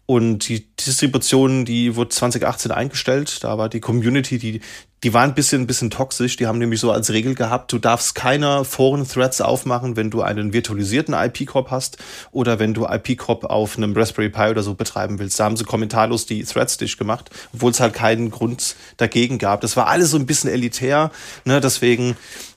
Und 0.08 0.48
die 0.50 0.68
Distribution, 0.76 1.66
die 1.66 1.96
wurde 1.96 2.10
2018 2.10 2.72
eingestellt. 2.72 3.44
Da 3.44 3.58
war 3.58 3.70
die 3.70 3.80
Community, 3.80 4.38
die, 4.38 4.62
die 5.04 5.14
war 5.14 5.24
ein 5.24 5.34
bisschen, 5.34 5.64
ein 5.64 5.68
bisschen 5.68 5.90
toxisch. 5.90 6.36
Die 6.38 6.46
haben 6.46 6.60
nämlich 6.60 6.80
so 6.80 6.92
als 6.92 7.12
Regel 7.12 7.34
gehabt, 7.34 7.72
du 7.72 7.80
darfst 7.80 8.14
keine 8.14 8.66
Foren-Threads 8.66 9.42
aufmachen, 9.42 9.96
wenn 9.96 10.12
du 10.12 10.22
einen 10.22 10.54
virtualisierten 10.54 11.16
IP-Corp 11.16 11.72
hast 11.72 11.98
oder 12.32 12.60
wenn 12.60 12.76
du 12.76 12.86
IP-Corp 12.86 13.46
auf 13.46 13.78
einem 13.78 13.98
Raspberry 13.98 14.30
Pi 14.30 14.50
oder 14.50 14.62
so 14.62 14.76
betreiben 14.76 15.18
willst. 15.18 15.40
Da 15.40 15.46
haben 15.46 15.58
sie 15.58 15.64
kommentarlos 15.64 16.28
die 16.28 16.44
Threads 16.44 16.78
dicht 16.78 17.00
gemacht, 17.00 17.32
obwohl 17.54 17.72
es 17.72 17.80
halt 17.80 17.96
keinen 17.96 18.30
Grund 18.30 18.76
dagegen 18.98 19.40
gab. 19.40 19.62
Das 19.62 19.76
war 19.76 19.88
alles 19.88 20.12
so 20.12 20.18
ein 20.18 20.28
bisschen 20.28 20.52
elitär. 20.52 21.12
Ne? 21.46 21.62
Deswegen 21.62 22.16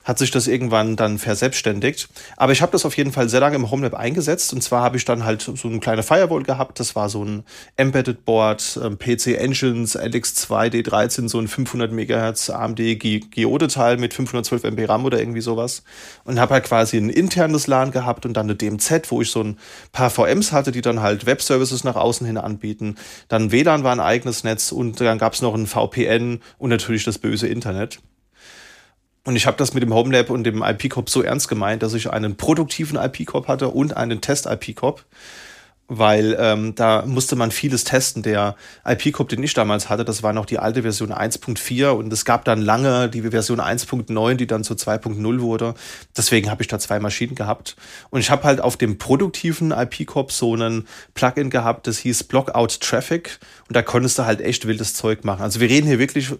hat 0.09 0.17
sich 0.17 0.31
das 0.31 0.47
irgendwann 0.47 0.95
dann 0.95 1.19
verselbstständigt. 1.19 2.09
Aber 2.35 2.51
ich 2.51 2.63
habe 2.63 2.71
das 2.71 2.83
auf 2.83 2.97
jeden 2.97 3.11
Fall 3.11 3.29
sehr 3.29 3.41
lange 3.41 3.57
im 3.57 3.69
HomeLab 3.69 3.93
eingesetzt. 3.93 4.51
Und 4.53 4.63
zwar 4.63 4.81
habe 4.81 4.97
ich 4.97 5.05
dann 5.05 5.23
halt 5.23 5.43
so 5.43 5.67
eine 5.67 5.79
kleine 5.79 6.01
Firewall 6.01 6.41
gehabt. 6.41 6.79
Das 6.79 6.95
war 6.95 7.09
so 7.09 7.23
ein 7.23 7.43
Embedded 7.77 8.25
Board, 8.25 8.79
ähm, 8.83 8.97
PC 8.97 9.37
Engines, 9.37 9.95
LX2 9.95 10.71
D13, 10.71 11.29
so 11.29 11.39
ein 11.39 11.47
500 11.47 11.91
MHz 11.91 12.49
AMD 12.49 12.79
Geode-Teil 12.99 13.97
mit 13.97 14.15
512 14.15 14.63
MB 14.63 14.89
RAM 14.89 15.05
oder 15.05 15.19
irgendwie 15.19 15.41
sowas. 15.41 15.83
Und 16.23 16.39
habe 16.39 16.55
halt 16.55 16.63
quasi 16.63 16.97
ein 16.97 17.11
internes 17.11 17.67
LAN 17.67 17.91
gehabt 17.91 18.25
und 18.25 18.33
dann 18.33 18.47
eine 18.47 18.55
DMZ, 18.55 19.11
wo 19.11 19.21
ich 19.21 19.29
so 19.29 19.43
ein 19.43 19.59
paar 19.91 20.09
VMs 20.09 20.51
hatte, 20.51 20.71
die 20.71 20.81
dann 20.81 21.01
halt 21.01 21.27
Web-Services 21.27 21.83
nach 21.83 21.95
außen 21.95 22.25
hin 22.25 22.37
anbieten. 22.37 22.95
Dann 23.27 23.51
WLAN 23.51 23.83
war 23.83 23.91
ein 23.91 23.99
eigenes 23.99 24.43
Netz 24.43 24.71
und 24.71 24.99
dann 24.99 25.19
gab 25.19 25.33
es 25.33 25.43
noch 25.43 25.53
ein 25.53 25.67
VPN 25.67 26.41
und 26.57 26.69
natürlich 26.71 27.03
das 27.03 27.19
böse 27.19 27.47
Internet. 27.47 27.99
Und 29.25 29.35
ich 29.35 29.45
habe 29.45 29.57
das 29.57 29.73
mit 29.73 29.83
dem 29.83 29.93
HomeLab 29.93 30.29
und 30.29 30.43
dem 30.43 30.63
IP-Corp 30.63 31.09
so 31.09 31.21
ernst 31.21 31.49
gemeint, 31.49 31.83
dass 31.83 31.93
ich 31.93 32.09
einen 32.09 32.35
produktiven 32.37 32.97
IP-Corp 32.97 33.47
hatte 33.47 33.69
und 33.69 33.95
einen 33.97 34.21
Test-IP-Corp 34.21 35.05
weil 35.89 36.37
ähm, 36.39 36.75
da 36.75 37.03
musste 37.05 37.35
man 37.35 37.51
vieles 37.51 37.83
testen. 37.83 38.21
Der 38.21 38.55
IP-Cop, 38.85 39.27
den 39.27 39.43
ich 39.43 39.53
damals 39.55 39.89
hatte, 39.89 40.05
das 40.05 40.23
war 40.23 40.33
noch 40.33 40.45
die 40.45 40.59
alte 40.59 40.83
Version 40.83 41.11
1.4 41.11 41.89
und 41.89 42.13
es 42.13 42.25
gab 42.25 42.45
dann 42.45 42.61
lange 42.61 43.09
die 43.09 43.23
Version 43.23 43.59
1.9, 43.59 44.35
die 44.35 44.47
dann 44.47 44.63
zu 44.63 44.75
2.0 44.75 45.41
wurde. 45.41 45.73
Deswegen 46.15 46.51
habe 46.51 46.61
ich 46.61 46.67
da 46.67 46.77
zwei 46.77 46.99
Maschinen 46.99 47.33
gehabt. 47.33 47.75
Und 48.11 48.19
ich 48.19 48.29
habe 48.29 48.43
halt 48.43 48.61
auf 48.61 48.77
dem 48.77 48.99
produktiven 48.99 49.71
IP-Cop 49.71 50.31
so 50.31 50.53
einen 50.53 50.87
Plugin 51.15 51.49
gehabt, 51.49 51.87
das 51.87 51.97
hieß 51.97 52.23
Blockout 52.25 52.79
Traffic 52.79 53.39
und 53.69 53.75
da 53.75 53.83
konntest 53.83 54.17
du 54.17 54.25
halt 54.25 54.41
echt 54.41 54.65
wildes 54.65 54.95
Zeug 54.95 55.23
machen. 55.23 55.43
Also 55.43 55.59
wir 55.59 55.69
reden 55.69 55.85
hier 55.85 55.99
wirklich 55.99 56.31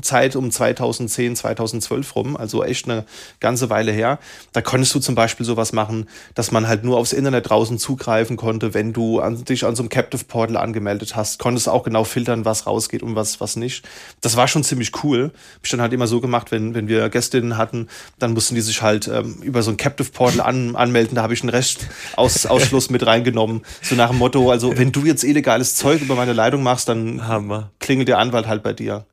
Zeit 0.00 0.36
um 0.36 0.50
2010, 0.50 1.36
2012 1.36 2.16
rum, 2.16 2.34
also 2.34 2.64
echt 2.64 2.88
eine 2.88 3.04
ganze 3.40 3.68
Weile 3.68 3.92
her. 3.92 4.18
Da 4.54 4.62
konntest 4.62 4.94
du 4.94 4.98
zum 4.98 5.14
Beispiel 5.14 5.44
sowas 5.44 5.74
machen, 5.74 6.08
dass 6.34 6.50
man 6.50 6.66
halt 6.66 6.84
nur 6.84 6.96
aufs 6.96 7.12
Internet 7.12 7.50
draußen 7.50 7.78
zugreifen 7.78 8.38
konnte, 8.38 8.72
wenn 8.72 8.94
du 8.94 9.20
an, 9.20 9.44
dich 9.44 9.66
an 9.66 9.76
so 9.76 9.82
einem 9.82 9.90
Captive 9.90 10.24
Portal 10.24 10.56
angemeldet 10.56 11.14
hast, 11.14 11.38
konntest 11.38 11.68
auch 11.68 11.82
genau 11.82 12.04
filtern, 12.04 12.46
was 12.46 12.66
rausgeht 12.66 13.02
und 13.02 13.14
was, 13.14 13.38
was 13.38 13.56
nicht. 13.56 13.84
Das 14.22 14.36
war 14.36 14.48
schon 14.48 14.64
ziemlich 14.64 15.04
cool. 15.04 15.32
Hab 15.56 15.64
ich 15.64 15.70
dann 15.70 15.82
halt 15.82 15.92
immer 15.92 16.06
so 16.06 16.22
gemacht, 16.22 16.50
wenn, 16.52 16.74
wenn 16.74 16.88
wir 16.88 17.10
Gästinnen 17.10 17.58
hatten, 17.58 17.88
dann 18.18 18.32
mussten 18.32 18.54
die 18.54 18.62
sich 18.62 18.80
halt 18.80 19.08
ähm, 19.08 19.42
über 19.42 19.62
so 19.62 19.70
ein 19.70 19.76
Captive 19.76 20.10
Portal 20.10 20.40
an, 20.40 20.74
anmelden. 20.74 21.16
Da 21.16 21.22
habe 21.22 21.34
ich 21.34 21.42
einen 21.42 21.50
Restausschluss 21.50 22.88
mit 22.88 23.04
reingenommen. 23.04 23.60
So 23.82 23.94
nach 23.94 24.08
dem 24.08 24.18
Motto, 24.18 24.50
also 24.50 24.78
wenn 24.78 24.90
du 24.90 25.04
jetzt 25.04 25.22
illegales 25.22 25.74
Zeug 25.74 26.00
über 26.00 26.14
meine 26.14 26.32
Leitung 26.32 26.62
machst, 26.62 26.77
dann 26.84 27.26
Hammer. 27.26 27.72
klingelt 27.78 28.08
der 28.08 28.18
Anwalt 28.18 28.46
halt 28.46 28.62
bei 28.62 28.72
dir. 28.72 29.06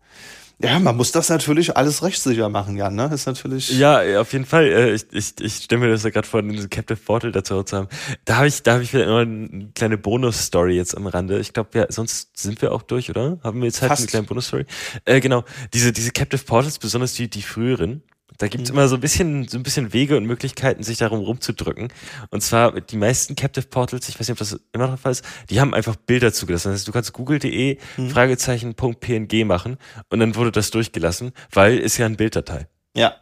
Ja, 0.60 0.80
man 0.80 0.96
muss 0.96 1.12
das 1.12 1.28
natürlich 1.28 1.76
alles 1.76 2.02
rechtssicher 2.02 2.48
machen, 2.48 2.78
Jan, 2.78 2.96
ne? 2.96 3.10
Ist 3.14 3.26
natürlich. 3.26 3.78
Ja, 3.78 4.22
auf 4.22 4.32
jeden 4.32 4.46
Fall. 4.46 4.64
Äh, 4.64 4.94
ich, 4.94 5.06
ich, 5.12 5.34
ich 5.42 5.56
stelle 5.56 5.82
mir 5.82 5.90
das 5.90 6.04
ja 6.04 6.12
gerade 6.12 6.28
vor, 6.28 6.42
diesen 6.42 6.70
Captive 6.70 6.98
Portal 6.98 7.34
dazu 7.34 7.62
zu 7.64 7.76
haben. 7.76 7.90
Da 8.24 8.38
habe 8.38 8.48
ich, 8.48 8.64
da 8.64 8.74
habe 8.74 8.84
ich 8.84 8.94
wieder 8.94 9.04
immer 9.04 9.20
eine 9.20 9.70
kleine 9.76 9.98
Bonus-Story 9.98 10.78
jetzt 10.78 10.96
am 10.96 11.08
Rande. 11.08 11.40
Ich 11.40 11.52
glaube, 11.52 11.78
ja, 11.78 11.88
sonst 11.90 12.38
sind 12.38 12.62
wir 12.62 12.72
auch 12.72 12.84
durch, 12.84 13.10
oder? 13.10 13.38
Haben 13.44 13.60
wir 13.60 13.66
jetzt 13.66 13.82
halt 13.82 13.90
Fast. 13.90 14.04
eine 14.04 14.08
kleine 14.08 14.28
Bonus-Story? 14.28 14.66
Äh, 15.04 15.20
genau. 15.20 15.44
Diese, 15.74 15.92
diese 15.92 16.12
Captive 16.12 16.46
Portals, 16.46 16.80
besonders 16.80 17.14
die, 17.14 17.30
die 17.30 17.42
früheren, 17.42 18.02
da 18.38 18.48
gibt's 18.48 18.70
mhm. 18.70 18.78
immer 18.78 18.88
so 18.88 18.96
ein 18.96 19.02
bisschen, 19.02 19.48
so 19.48 19.58
ein 19.58 19.64
bisschen 19.64 19.94
Wege 19.94 20.18
und 20.18 20.26
Möglichkeiten, 20.26 20.84
sich 20.84 20.98
darum 20.98 21.20
rumzudrücken. 21.20 21.90
Und 22.30 22.42
zwar 22.42 22.80
die 22.80 22.98
meisten 22.98 23.36
Captive 23.36 23.68
Portals, 23.68 24.10
ich 24.10 24.20
weiß 24.20 24.28
nicht, 24.28 24.34
ob 24.34 24.40
das 24.40 24.60
immer 24.74 24.86
noch 24.86 24.94
der 24.94 24.98
Fall 24.98 25.12
ist, 25.12 25.26
die 25.50 25.60
haben 25.60 25.74
einfach 25.74 25.96
Bilder 25.96 26.34
zugelassen. 26.34 26.70
Das 26.70 26.80
heißt, 26.80 26.88
du 26.88 26.92
kannst 26.92 27.14
google.de 27.14 27.78
mhm. 27.98 28.10
Fragezeichen.png 28.10 29.46
machen 29.46 29.78
und 30.10 30.20
dann 30.20 30.36
wurde 30.36 30.52
das 30.52 30.72
durchgelassen, 30.72 31.32
weil 31.52 31.78
ist 31.78 31.98
ja 31.98 32.06
ein 32.06 32.18
Bilddatei. 32.18 32.68
Ja. 32.96 33.16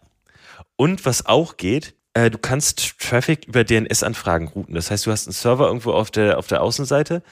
Und 0.75 1.05
was 1.05 1.25
auch 1.25 1.57
geht, 1.57 1.95
äh, 2.13 2.29
du 2.29 2.37
kannst 2.37 2.99
Traffic 2.99 3.45
über 3.45 3.63
DNS-Anfragen 3.63 4.47
routen. 4.47 4.75
Das 4.75 4.91
heißt, 4.91 5.05
du 5.05 5.11
hast 5.11 5.27
einen 5.27 5.33
Server 5.33 5.67
irgendwo 5.67 5.91
auf 5.91 6.11
der, 6.11 6.37
auf 6.37 6.47
der 6.47 6.61
Außenseite 6.61 7.23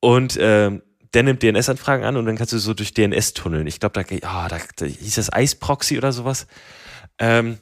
und 0.00 0.36
äh, 0.36 0.70
der 1.14 1.22
nimmt 1.22 1.42
DNS-Anfragen 1.42 2.04
an 2.04 2.16
und 2.16 2.26
dann 2.26 2.36
kannst 2.36 2.52
du 2.52 2.58
so 2.58 2.74
durch 2.74 2.94
DNS 2.94 3.34
tunneln. 3.34 3.66
Ich 3.66 3.80
glaube, 3.80 4.02
da, 4.02 4.16
oh, 4.16 4.48
da, 4.48 4.58
da 4.76 4.86
hieß 4.86 5.14
das 5.16 5.30
Ice 5.36 5.56
Proxy 5.56 5.98
oder 5.98 6.12
sowas. 6.12 6.46
Ähm, 7.22 7.58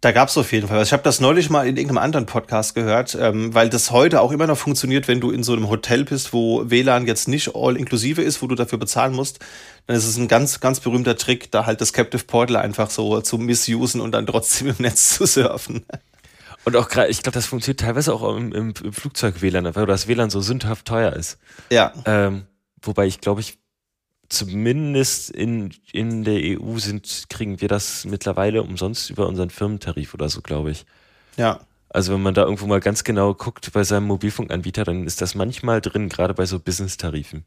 da 0.00 0.12
gab 0.12 0.30
es 0.30 0.38
auf 0.38 0.50
jeden 0.52 0.66
Fall 0.66 0.78
was. 0.78 0.88
Ich 0.88 0.92
habe 0.92 1.02
das 1.02 1.20
neulich 1.20 1.50
mal 1.50 1.66
in 1.68 1.76
irgendeinem 1.76 2.02
anderen 2.02 2.26
Podcast 2.26 2.74
gehört, 2.74 3.16
ähm, 3.20 3.54
weil 3.54 3.68
das 3.68 3.90
heute 3.90 4.20
auch 4.20 4.32
immer 4.32 4.46
noch 4.46 4.56
funktioniert, 4.56 5.08
wenn 5.08 5.20
du 5.20 5.30
in 5.30 5.42
so 5.42 5.52
einem 5.52 5.68
Hotel 5.68 6.04
bist, 6.04 6.32
wo 6.32 6.68
WLAN 6.68 7.06
jetzt 7.06 7.28
nicht 7.28 7.54
all 7.54 7.76
inklusive 7.76 8.22
ist, 8.22 8.40
wo 8.40 8.46
du 8.46 8.54
dafür 8.54 8.78
bezahlen 8.78 9.12
musst. 9.12 9.38
Dann 9.86 9.96
ist 9.96 10.06
es 10.06 10.16
ein 10.16 10.26
ganz, 10.26 10.60
ganz 10.60 10.80
berühmter 10.80 11.16
Trick, 11.16 11.52
da 11.52 11.66
halt 11.66 11.80
das 11.82 11.92
Captive 11.92 12.24
Portal 12.24 12.56
einfach 12.56 12.90
so 12.90 13.20
zu 13.20 13.38
misusen 13.38 14.00
und 14.00 14.12
dann 14.12 14.26
trotzdem 14.26 14.68
im 14.68 14.76
Netz 14.78 15.10
zu 15.16 15.26
surfen. 15.26 15.84
Und 16.64 16.76
auch 16.76 16.88
gerade, 16.88 17.10
ich 17.10 17.22
glaube, 17.22 17.34
das 17.34 17.46
funktioniert 17.46 17.80
teilweise 17.80 18.12
auch 18.12 18.36
im, 18.36 18.52
im, 18.52 18.74
im 18.82 18.92
Flugzeug-WLAN, 18.92 19.74
weil 19.76 19.86
das 19.86 20.08
WLAN 20.08 20.30
so 20.30 20.40
sündhaft 20.40 20.86
teuer 20.86 21.12
ist. 21.12 21.38
Ja. 21.70 21.92
Ähm, 22.06 22.46
wobei 22.82 23.06
ich 23.06 23.20
glaube, 23.20 23.42
ich 23.42 23.59
zumindest 24.30 25.30
in, 25.30 25.74
in 25.92 26.24
der 26.24 26.40
EU 26.40 26.78
sind, 26.78 27.26
kriegen 27.28 27.60
wir 27.60 27.68
das 27.68 28.06
mittlerweile 28.06 28.62
umsonst 28.62 29.10
über 29.10 29.26
unseren 29.26 29.50
Firmentarif 29.50 30.14
oder 30.14 30.28
so, 30.30 30.40
glaube 30.40 30.70
ich. 30.70 30.86
Ja. 31.36 31.60
Also 31.90 32.14
wenn 32.14 32.22
man 32.22 32.34
da 32.34 32.44
irgendwo 32.44 32.66
mal 32.66 32.80
ganz 32.80 33.04
genau 33.04 33.34
guckt 33.34 33.72
bei 33.72 33.82
seinem 33.82 34.06
Mobilfunkanbieter, 34.06 34.84
dann 34.84 35.04
ist 35.06 35.20
das 35.20 35.34
manchmal 35.34 35.80
drin, 35.80 36.08
gerade 36.08 36.34
bei 36.34 36.46
so 36.46 36.60
Business-Tarifen. 36.60 37.44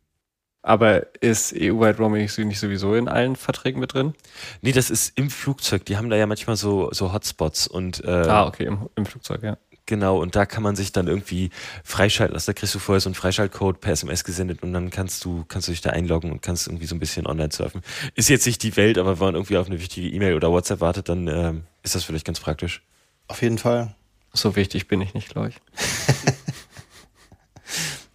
Aber 0.61 1.21
ist 1.21 1.53
EU-Wide 1.53 1.97
Roaming 1.97 2.29
nicht 2.37 2.59
sowieso 2.59 2.95
in 2.95 3.09
allen 3.09 3.35
Verträgen 3.35 3.79
mit 3.79 3.93
drin? 3.93 4.13
Nee, 4.61 4.71
das 4.71 4.89
ist 4.89 5.17
im 5.17 5.29
Flugzeug. 5.29 5.85
Die 5.85 5.97
haben 5.97 6.09
da 6.09 6.15
ja 6.15 6.25
manchmal 6.25 6.55
so, 6.55 6.89
so 6.93 7.11
Hotspots 7.11 7.67
und 7.67 8.03
äh, 8.03 8.09
Ah, 8.09 8.47
okay, 8.47 8.65
im, 8.65 8.89
im 8.95 9.05
Flugzeug, 9.05 9.43
ja. 9.43 9.57
Genau, 9.85 10.21
und 10.21 10.35
da 10.37 10.45
kann 10.45 10.63
man 10.63 10.77
sich 10.77 10.93
dann 10.93 11.07
irgendwie 11.07 11.49
freischalten 11.83 12.33
lassen. 12.33 12.47
Da 12.47 12.53
kriegst 12.53 12.73
du 12.73 12.79
vorher 12.79 13.01
so 13.01 13.09
einen 13.09 13.15
Freischaltcode 13.15 13.81
per 13.81 13.91
SMS 13.91 14.23
gesendet 14.23 14.63
und 14.63 14.71
dann 14.71 14.89
kannst 14.89 15.25
du, 15.25 15.43
kannst 15.49 15.67
du 15.67 15.73
dich 15.73 15.81
da 15.81 15.89
einloggen 15.89 16.31
und 16.31 16.41
kannst 16.41 16.67
irgendwie 16.67 16.85
so 16.85 16.95
ein 16.95 16.99
bisschen 16.99 17.27
online 17.27 17.51
surfen. 17.51 17.81
Ist 18.15 18.29
jetzt 18.29 18.45
nicht 18.45 18.63
die 18.63 18.77
Welt, 18.77 18.97
aber 18.97 19.19
wenn 19.19 19.25
man 19.25 19.35
irgendwie 19.35 19.57
auf 19.57 19.67
eine 19.67 19.81
wichtige 19.81 20.07
E-Mail 20.07 20.35
oder 20.35 20.51
WhatsApp 20.51 20.79
wartet, 20.79 21.09
dann 21.09 21.27
ähm, 21.27 21.63
ist 21.83 21.95
das 21.95 22.05
vielleicht 22.05 22.25
ganz 22.25 22.39
praktisch. 22.39 22.81
Auf 23.27 23.41
jeden 23.41 23.57
Fall. 23.57 23.93
So 24.31 24.55
wichtig 24.55 24.87
bin 24.87 25.01
ich 25.01 25.13
nicht, 25.13 25.29
glaube 25.29 25.49
ich. 25.49 25.55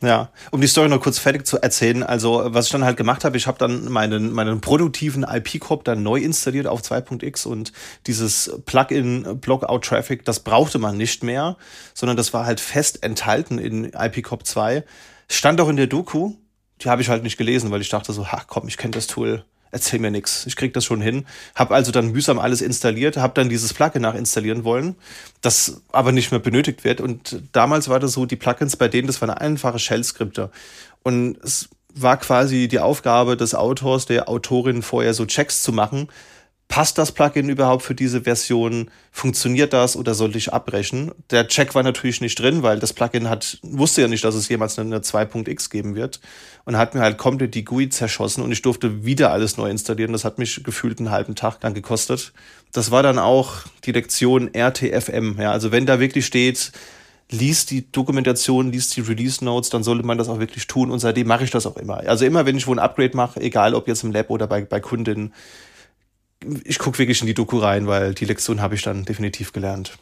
Ja, 0.00 0.30
um 0.52 0.60
die 0.60 0.68
Story 0.68 0.88
noch 0.88 1.00
kurz 1.00 1.18
fertig 1.18 1.44
zu 1.44 1.60
erzählen. 1.60 2.04
Also, 2.04 2.44
was 2.46 2.66
ich 2.66 2.72
dann 2.72 2.84
halt 2.84 2.96
gemacht 2.96 3.24
habe, 3.24 3.36
ich 3.36 3.48
habe 3.48 3.58
dann 3.58 3.90
meinen, 3.90 4.32
meinen 4.32 4.60
produktiven 4.60 5.24
IP-Corp 5.24 5.82
dann 5.82 6.04
neu 6.04 6.20
installiert 6.20 6.68
auf 6.68 6.82
2.x 6.82 7.46
und 7.46 7.72
dieses 8.06 8.60
Plugin 8.64 9.40
Blockout 9.40 9.84
Traffic, 9.84 10.24
das 10.24 10.40
brauchte 10.40 10.78
man 10.78 10.96
nicht 10.96 11.24
mehr, 11.24 11.56
sondern 11.94 12.16
das 12.16 12.32
war 12.32 12.46
halt 12.46 12.60
fest 12.60 13.02
enthalten 13.02 13.58
in 13.58 13.86
IP-Corp 13.86 14.46
2. 14.46 14.84
Stand 15.28 15.60
auch 15.60 15.68
in 15.68 15.76
der 15.76 15.88
Doku, 15.88 16.34
die 16.80 16.90
habe 16.90 17.02
ich 17.02 17.08
halt 17.08 17.24
nicht 17.24 17.36
gelesen, 17.36 17.72
weil 17.72 17.80
ich 17.80 17.88
dachte 17.88 18.12
so, 18.12 18.30
ha 18.30 18.44
komm, 18.46 18.68
ich 18.68 18.76
kenne 18.76 18.92
das 18.92 19.08
Tool 19.08 19.44
erzähl 19.70 19.98
mir 19.98 20.10
nix, 20.10 20.46
ich 20.46 20.56
krieg 20.56 20.72
das 20.72 20.84
schon 20.84 21.00
hin. 21.00 21.26
Hab 21.54 21.70
also 21.70 21.92
dann 21.92 22.12
mühsam 22.12 22.38
alles 22.38 22.60
installiert, 22.60 23.16
hab 23.16 23.34
dann 23.34 23.48
dieses 23.48 23.74
Plugin 23.74 24.02
nachinstallieren 24.02 24.64
wollen, 24.64 24.96
das 25.40 25.82
aber 25.92 26.12
nicht 26.12 26.30
mehr 26.30 26.40
benötigt 26.40 26.84
wird. 26.84 27.00
Und 27.00 27.42
damals 27.52 27.88
war 27.88 28.00
das 28.00 28.12
so, 28.12 28.26
die 28.26 28.36
Plugins 28.36 28.76
bei 28.76 28.88
denen, 28.88 29.06
das 29.06 29.20
waren 29.20 29.30
einfache 29.30 29.78
Shell-Skripte. 29.78 30.50
Und 31.02 31.38
es 31.42 31.68
war 31.94 32.16
quasi 32.16 32.68
die 32.68 32.80
Aufgabe 32.80 33.36
des 33.36 33.54
Autors, 33.54 34.06
der 34.06 34.28
Autorin 34.28 34.82
vorher 34.82 35.14
so 35.14 35.26
Checks 35.26 35.62
zu 35.62 35.72
machen, 35.72 36.08
passt 36.68 36.98
das 36.98 37.12
Plugin 37.12 37.48
überhaupt 37.48 37.82
für 37.82 37.94
diese 37.94 38.22
Version? 38.22 38.90
Funktioniert 39.10 39.72
das 39.72 39.96
oder 39.96 40.14
sollte 40.14 40.38
ich 40.38 40.52
abbrechen? 40.52 41.12
Der 41.30 41.48
Check 41.48 41.74
war 41.74 41.82
natürlich 41.82 42.20
nicht 42.20 42.38
drin, 42.38 42.62
weil 42.62 42.78
das 42.78 42.92
Plugin 42.92 43.28
hat, 43.28 43.58
wusste 43.62 44.02
ja 44.02 44.08
nicht, 44.08 44.22
dass 44.22 44.34
es 44.34 44.48
jemals 44.48 44.78
eine 44.78 45.00
2.x 45.00 45.70
geben 45.70 45.94
wird 45.94 46.20
und 46.64 46.76
hat 46.76 46.94
mir 46.94 47.00
halt 47.00 47.18
komplett 47.18 47.54
die 47.54 47.64
GUI 47.64 47.88
zerschossen 47.88 48.44
und 48.44 48.52
ich 48.52 48.62
durfte 48.62 49.04
wieder 49.04 49.32
alles 49.32 49.56
neu 49.56 49.70
installieren. 49.70 50.12
Das 50.12 50.24
hat 50.24 50.38
mich 50.38 50.62
gefühlt 50.62 50.98
einen 50.98 51.10
halben 51.10 51.34
Tag 51.34 51.58
dann 51.60 51.74
gekostet. 51.74 52.32
Das 52.72 52.90
war 52.90 53.02
dann 53.02 53.18
auch 53.18 53.62
die 53.84 53.92
Lektion 53.92 54.52
RTFM. 54.54 55.40
Ja, 55.40 55.52
also 55.52 55.72
wenn 55.72 55.86
da 55.86 55.98
wirklich 55.98 56.26
steht, 56.26 56.72
liest 57.30 57.70
die 57.70 57.90
Dokumentation, 57.90 58.72
liest 58.72 58.96
die 58.96 59.00
Release 59.00 59.44
Notes, 59.44 59.70
dann 59.70 59.82
sollte 59.82 60.04
man 60.04 60.18
das 60.18 60.28
auch 60.28 60.38
wirklich 60.38 60.66
tun 60.66 60.90
und 60.90 60.98
seitdem 60.98 61.26
mache 61.26 61.44
ich 61.44 61.50
das 61.50 61.66
auch 61.66 61.76
immer. 61.76 61.98
Also 62.06 62.24
immer, 62.24 62.46
wenn 62.46 62.56
ich 62.56 62.66
wo 62.66 62.72
ein 62.72 62.78
Upgrade 62.78 63.16
mache, 63.16 63.40
egal 63.40 63.74
ob 63.74 63.88
jetzt 63.88 64.02
im 64.02 64.12
Lab 64.12 64.30
oder 64.30 64.46
bei, 64.46 64.62
bei 64.62 64.80
Kundinnen, 64.80 65.32
ich 66.64 66.78
gucke 66.78 66.98
wirklich 66.98 67.20
in 67.20 67.26
die 67.26 67.34
Doku 67.34 67.58
rein, 67.58 67.86
weil 67.86 68.14
die 68.14 68.24
Lektion 68.24 68.60
habe 68.60 68.74
ich 68.74 68.82
dann 68.82 69.04
definitiv 69.04 69.52
gelernt. 69.52 69.98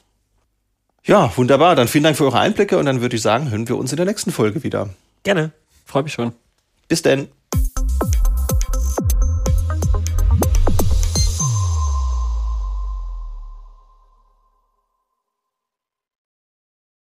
Ja, 1.05 1.35
wunderbar. 1.37 1.77
Dann 1.77 1.89
vielen 1.89 2.05
Dank 2.05 2.17
für 2.17 2.25
eure 2.25 2.41
Einblicke 2.41 2.79
und 2.79 2.87
dann 2.87 3.01
würde 3.01 3.17
ich 3.17 3.23
sagen, 3.23 3.51
hören 3.51 3.69
wir 3.69 3.77
uns 3.77 3.93
in 3.93 3.97
der 3.97 4.07
nächsten 4.07 4.33
Folge 4.33 4.65
wieder. 4.65 4.91
Gerne. 5.23 5.53
Freue 5.85 6.03
mich 6.03 6.13
schon. 6.13 6.33
Bis 6.89 7.03
denn. 7.03 7.29